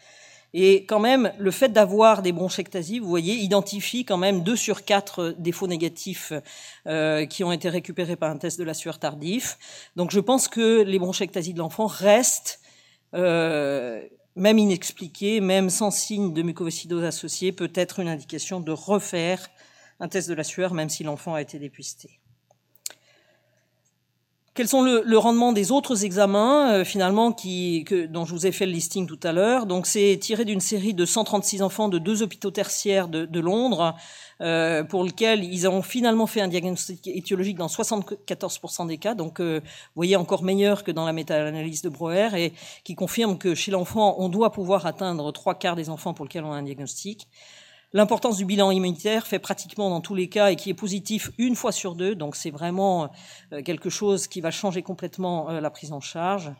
Et 0.53 0.85
quand 0.85 0.99
même, 0.99 1.31
le 1.37 1.51
fait 1.51 1.69
d'avoir 1.69 2.21
des 2.21 2.31
bronchectasies, 2.31 2.99
vous 2.99 3.07
voyez, 3.07 3.35
identifie 3.35 4.03
quand 4.03 4.17
même 4.17 4.41
deux 4.41 4.55
sur 4.55 4.83
quatre 4.83 5.35
défauts 5.37 5.67
négatifs 5.67 6.33
euh, 6.87 7.25
qui 7.25 7.43
ont 7.43 7.51
été 7.51 7.69
récupérés 7.69 8.15
par 8.15 8.31
un 8.31 8.37
test 8.37 8.57
de 8.57 8.63
la 8.63 8.73
sueur 8.73 8.99
tardif. 8.99 9.57
Donc 9.95 10.11
je 10.11 10.19
pense 10.19 10.47
que 10.47 10.81
les 10.81 10.97
bronchectasies 10.97 11.53
de 11.53 11.59
l'enfant 11.59 11.85
restent, 11.85 12.61
euh, 13.13 14.01
même 14.35 14.57
inexpliquées, 14.57 15.39
même 15.39 15.69
sans 15.69 15.91
signe 15.91 16.33
de 16.33 16.41
mucoviscidose 16.41 17.03
associée, 17.03 17.51
peut-être 17.51 17.99
une 17.99 18.07
indication 18.07 18.59
de 18.59 18.71
refaire 18.71 19.49
un 19.99 20.07
test 20.07 20.29
de 20.29 20.33
la 20.33 20.43
sueur, 20.43 20.73
même 20.73 20.89
si 20.89 21.03
l'enfant 21.03 21.35
a 21.35 21.41
été 21.41 21.59
dépisté. 21.59 22.18
Quels 24.55 24.67
sont 24.67 24.81
le, 24.81 25.03
le, 25.05 25.17
rendement 25.17 25.53
des 25.53 25.71
autres 25.71 26.03
examens 26.03 26.73
euh, 26.73 26.83
finalement 26.83 27.31
qui, 27.31 27.83
que, 27.85 28.05
dont 28.07 28.25
je 28.25 28.33
vous 28.33 28.47
ai 28.47 28.51
fait 28.51 28.65
le 28.65 28.71
listing 28.71 29.05
tout 29.05 29.19
à 29.23 29.31
l'heure 29.31 29.65
Donc 29.65 29.85
c'est 29.85 30.17
tiré 30.19 30.43
d'une 30.43 30.59
série 30.59 30.93
de 30.93 31.05
136 31.05 31.61
enfants 31.61 31.87
de 31.87 31.97
deux 31.97 32.23
hôpitaux 32.23 32.51
tertiaires 32.51 33.07
de, 33.07 33.25
de 33.25 33.39
Londres 33.39 33.95
euh, 34.41 34.83
pour 34.83 35.03
lequel 35.03 35.43
ils 35.43 35.67
ont 35.67 35.81
finalement 35.81 36.25
fait 36.25 36.41
un 36.41 36.47
diagnostic 36.47 37.07
étiologique 37.07 37.57
dans 37.57 37.67
74% 37.67 38.87
des 38.87 38.97
cas, 38.97 39.13
donc 39.13 39.39
euh, 39.39 39.59
vous 39.63 39.95
voyez 39.95 40.15
encore 40.15 40.43
meilleur 40.43 40.83
que 40.83 40.91
dans 40.91 41.05
la 41.05 41.13
méta-analyse 41.13 41.81
de 41.81 41.89
Broer 41.89 42.29
et 42.35 42.53
qui 42.83 42.95
confirme 42.95 43.37
que 43.37 43.53
chez 43.53 43.71
l'enfant 43.71 44.15
on 44.17 44.29
doit 44.29 44.51
pouvoir 44.51 44.85
atteindre 44.85 45.31
trois 45.31 45.55
quarts 45.55 45.75
des 45.75 45.89
enfants 45.89 46.13
pour 46.13 46.25
lesquels 46.25 46.43
on 46.43 46.53
a 46.53 46.55
un 46.55 46.63
diagnostic. 46.63 47.27
L'importance 47.91 48.37
du 48.37 48.45
bilan 48.45 48.69
immunitaire 48.69 49.25
fait 49.25 49.39
pratiquement 49.39 49.89
dans 49.89 49.99
tous 49.99 50.13
les 50.13 50.29
cas 50.29 50.51
et 50.51 50.55
qui 50.55 50.69
est 50.69 50.75
positif 50.75 51.31
une 51.39 51.55
fois 51.55 51.71
sur 51.71 51.95
deux, 51.95 52.13
donc 52.13 52.35
c'est 52.35 52.51
vraiment 52.51 53.09
euh, 53.51 53.63
quelque 53.63 53.89
chose 53.89 54.27
qui 54.27 54.41
va 54.41 54.51
changer 54.51 54.83
complètement 54.83 55.49
euh, 55.49 55.59
la 55.59 55.71
prise 55.71 55.91
en 55.91 55.99
charge. 55.99 56.51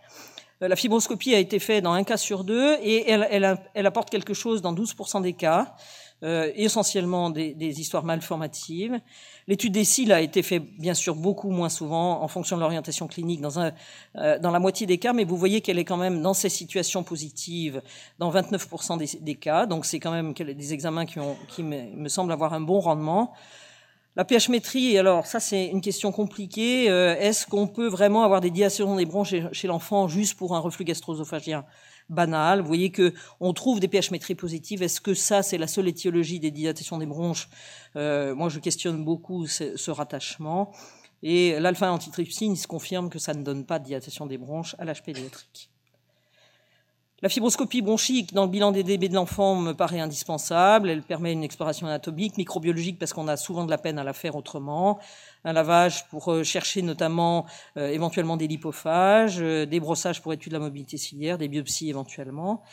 Euh, 0.63 0.67
la 0.67 0.75
fibroscopie 0.75 1.35
a 1.35 1.37
été 1.37 1.59
faite 1.59 1.83
dans 1.83 1.93
un 1.93 2.03
cas 2.03 2.17
sur 2.17 2.43
deux 2.43 2.77
et 2.81 3.07
elle, 3.07 3.85
apporte 3.85 4.09
quelque 4.09 4.33
chose 4.33 4.63
dans 4.63 4.73
12% 4.73 5.21
des 5.21 5.33
cas. 5.33 5.75
Euh, 6.23 6.51
essentiellement 6.55 7.29
des, 7.29 7.53
des, 7.53 7.79
histoires 7.79 8.03
malformatives. 8.03 8.99
L'étude 9.47 9.71
des 9.71 9.85
cils 9.85 10.11
a 10.11 10.19
été 10.19 10.43
faite 10.43 10.63
bien 10.77 10.93
sûr 10.93 11.15
beaucoup 11.15 11.49
moins 11.49 11.69
souvent 11.69 12.21
en 12.21 12.27
fonction 12.27 12.57
de 12.57 12.61
l'orientation 12.61 13.07
clinique 13.07 13.39
dans, 13.39 13.57
un, 13.57 13.71
euh, 14.17 14.37
dans 14.37 14.51
la 14.51 14.59
moitié 14.59 14.85
des 14.85 14.97
cas, 14.97 15.13
mais 15.13 15.23
vous 15.23 15.37
voyez 15.37 15.61
qu'elle 15.61 15.79
est 15.79 15.85
quand 15.85 15.97
même 15.97 16.21
dans 16.21 16.33
ces 16.33 16.49
situations 16.49 17.03
positives 17.03 17.81
dans 18.17 18.31
29% 18.31 18.97
des, 18.97 19.19
des, 19.21 19.35
cas. 19.35 19.65
Donc 19.65 19.85
c'est 19.85 19.99
quand 19.99 20.11
même 20.11 20.33
des 20.33 20.73
examens 20.73 21.05
qui, 21.05 21.19
ont, 21.19 21.37
qui 21.47 21.63
me, 21.63 21.95
me 21.95 22.09
semblent 22.09 22.33
avoir 22.33 22.53
un 22.53 22.61
bon 22.61 22.81
rendement. 22.81 23.33
La 24.15 24.25
pH-métrie, 24.25 24.97
alors 24.97 25.25
ça 25.25 25.39
c'est 25.39 25.67
une 25.67 25.79
question 25.79 26.11
compliquée. 26.11 26.89
Euh, 26.89 27.15
est-ce 27.17 27.47
qu'on 27.47 27.67
peut 27.67 27.87
vraiment 27.87 28.23
avoir 28.23 28.41
des 28.41 28.49
dilations 28.49 28.97
des 28.97 29.05
bronches 29.05 29.33
chez, 29.53 29.67
l'enfant 29.67 30.09
juste 30.09 30.37
pour 30.37 30.55
un 30.55 30.59
reflux 30.59 30.83
gastro-œsophagien 30.83 31.63
banal 32.09 32.61
Vous 32.61 32.67
voyez 32.67 32.91
que 32.91 33.13
on 33.39 33.53
trouve 33.53 33.79
des 33.79 33.87
pH-métries 33.87 34.35
positives. 34.35 34.83
Est-ce 34.83 35.01
que 35.01 35.13
ça 35.13 35.43
c'est 35.43 35.57
la 35.57 35.67
seule 35.67 35.87
étiologie 35.87 36.39
des 36.39 36.51
dilatations 36.51 36.97
des 36.97 37.05
bronches? 37.05 37.49
Euh, 37.95 38.35
Moi 38.35 38.49
je 38.49 38.59
questionne 38.59 39.03
beaucoup 39.03 39.47
ce, 39.47 39.77
ce 39.77 39.91
rattachement. 39.91 40.71
Et 41.21 41.59
l'alpha-antitrypsine, 41.59 42.53
il 42.53 42.57
se 42.57 42.67
confirme 42.67 43.09
que 43.09 43.19
ça 43.19 43.33
ne 43.33 43.43
donne 43.43 43.65
pas 43.65 43.79
de 43.79 43.85
dilatation 43.85 44.25
des 44.25 44.37
bronches 44.37 44.75
à 44.79 44.85
l'âge 44.85 45.03
pédiatrique. 45.03 45.69
La 47.21 47.27
fibroscopie 47.27 47.81
bronchique 47.81 48.33
dans 48.33 48.45
le 48.45 48.49
bilan 48.49 48.71
des 48.71 48.81
DB 48.81 49.09
de 49.09 49.13
l'enfant 49.13 49.55
me 49.55 49.73
paraît 49.73 49.99
indispensable. 49.99 50.89
Elle 50.89 51.01
permet 51.01 51.33
une 51.33 51.43
exploration 51.43 51.85
anatomique, 51.85 52.37
microbiologique 52.37 52.97
parce 52.97 53.11
qu'on 53.11 53.27
a 53.27 53.35
souvent 53.35 53.65
de 53.65 53.69
la 53.69 53.77
peine 53.77 53.99
à 53.99 54.05
la 54.05 54.13
faire 54.13 54.37
autrement. 54.37 54.99
Un 55.43 55.51
lavage 55.51 56.07
pour 56.07 56.31
euh, 56.31 56.43
chercher 56.43 56.81
notamment 56.81 57.45
euh, 57.75 57.89
éventuellement 57.89 58.37
des 58.37 58.47
lipophages, 58.47 59.39
euh, 59.41 59.65
des 59.65 59.81
brossages 59.81 60.21
pour 60.21 60.31
étude 60.31 60.53
de 60.53 60.57
la 60.57 60.63
mobilité 60.63 60.95
ciliaire, 60.95 61.37
des 61.37 61.49
biopsies 61.49 61.89
éventuellement. 61.89 62.63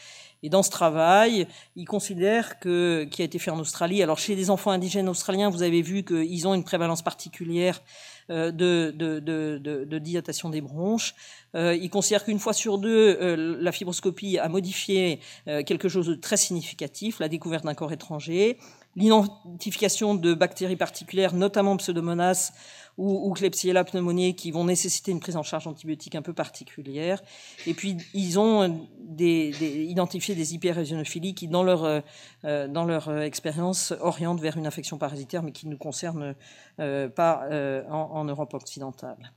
Et 0.44 0.48
dans 0.48 0.62
ce 0.62 0.70
travail, 0.70 1.48
il 1.74 1.86
considère 1.86 2.60
que, 2.60 3.02
qui 3.10 3.22
a 3.22 3.24
été 3.24 3.40
fait 3.40 3.50
en 3.50 3.58
Australie, 3.58 4.00
alors 4.00 4.18
chez 4.18 4.36
les 4.36 4.50
enfants 4.50 4.70
indigènes 4.70 5.08
australiens, 5.08 5.50
vous 5.50 5.64
avez 5.64 5.82
vu 5.82 6.04
qu'ils 6.04 6.46
ont 6.46 6.54
une 6.54 6.62
prévalence 6.62 7.02
particulière 7.02 7.80
de, 8.28 8.50
de, 8.50 9.20
de, 9.20 9.58
de, 9.84 9.98
dilatation 9.98 10.50
des 10.50 10.60
bronches. 10.60 11.14
Euh, 11.54 11.74
il 11.74 11.88
considère 11.90 12.24
qu'une 12.24 12.38
fois 12.38 12.52
sur 12.52 12.78
deux, 12.78 13.16
euh, 13.20 13.56
la 13.60 13.72
fibroscopie 13.72 14.38
a 14.38 14.48
modifié 14.48 15.20
euh, 15.48 15.62
quelque 15.62 15.88
chose 15.88 16.06
de 16.06 16.14
très 16.14 16.36
significatif, 16.36 17.18
la 17.18 17.28
découverte 17.28 17.64
d'un 17.64 17.74
corps 17.74 17.92
étranger, 17.92 18.58
l'identification 18.96 20.14
de 20.14 20.34
bactéries 20.34 20.76
particulières, 20.76 21.34
notamment 21.34 21.76
Pseudomonas 21.76 22.52
ou, 22.96 23.28
ou 23.28 23.32
Klebsiella 23.34 23.84
pneumoniae, 23.84 24.32
qui 24.32 24.50
vont 24.50 24.64
nécessiter 24.64 25.12
une 25.12 25.20
prise 25.20 25.36
en 25.36 25.42
charge 25.42 25.66
antibiotique 25.66 26.14
un 26.14 26.22
peu 26.22 26.32
particulière. 26.32 27.22
Et 27.66 27.74
puis, 27.74 27.98
ils 28.14 28.38
ont 28.38 28.88
des, 28.98 29.52
des, 29.52 29.84
identifié 29.84 30.34
des 30.34 30.54
hyperrhésionophilie 30.54 31.34
qui, 31.34 31.46
dans 31.46 31.62
leur, 31.62 31.84
euh, 31.84 32.66
leur 32.66 33.12
expérience, 33.20 33.92
orientent 34.00 34.40
vers 34.40 34.56
une 34.56 34.66
infection 34.66 34.96
parasitaire, 34.96 35.42
mais 35.42 35.52
qui 35.52 35.66
ne 35.66 35.72
nous 35.72 35.78
concerne 35.78 36.34
euh, 36.80 37.08
pas 37.08 37.44
euh, 37.50 37.86
en 37.88 38.24
Europe 38.24 38.54
occidentale. 38.54 39.32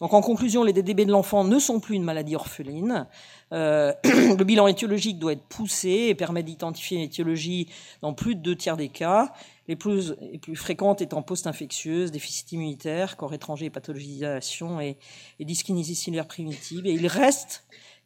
Donc 0.00 0.14
en 0.14 0.20
conclusion, 0.20 0.62
les 0.62 0.72
DDB 0.72 1.04
de 1.06 1.10
l'enfant 1.10 1.42
ne 1.42 1.58
sont 1.58 1.80
plus 1.80 1.96
une 1.96 2.04
maladie 2.04 2.36
orpheline. 2.36 3.06
Euh, 3.52 3.92
le 4.04 4.44
bilan 4.44 4.68
étiologique 4.68 5.18
doit 5.18 5.32
être 5.32 5.46
poussé 5.48 6.06
et 6.08 6.14
permet 6.14 6.44
d'identifier 6.44 6.98
une 6.98 7.04
étiologie 7.04 7.68
dans 8.00 8.14
plus 8.14 8.36
de 8.36 8.40
deux 8.40 8.54
tiers 8.54 8.76
des 8.76 8.90
cas, 8.90 9.32
les 9.66 9.74
plus, 9.74 10.14
fréquentes 10.54 11.02
étant 11.02 11.22
post-infectieuses, 11.22 12.12
déficit 12.12 12.52
immunitaire, 12.52 13.16
corps 13.16 13.34
étranger, 13.34 13.70
pathologisation 13.70 14.80
et, 14.80 14.98
et 15.40 15.44
dyskinésie 15.44 15.96
ciliaire 15.96 16.28
primitive. 16.28 16.86
Et 16.86 16.92
il 16.92 17.06
reste 17.08 17.64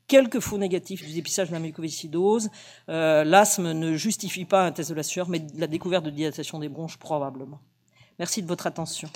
quelques 0.09 0.41
faux 0.41 0.59
négatifs 0.59 1.07
du 1.07 1.13
dépistage 1.13 1.49
de 1.49 1.53
la 1.55 1.61
mucoviscidose. 1.61 2.51
Euh, 2.89 3.25
L'asthme 3.25 3.73
ne 3.73 3.97
justifie 3.97 4.45
pas 4.45 4.67
un 4.67 4.73
test 4.73 4.91
de 4.91 4.95
la 4.95 5.03
sueur, 5.03 5.29
mais 5.29 5.43
la 5.57 5.67
découverte 5.67 6.05
de 6.05 6.11
dilatation 6.11 6.59
des 6.59 6.69
bronches 6.69 6.97
probablement. 6.97 7.61
Merci 8.19 8.43
de 8.43 8.49
votre 8.49 8.67
attention. 8.67 9.09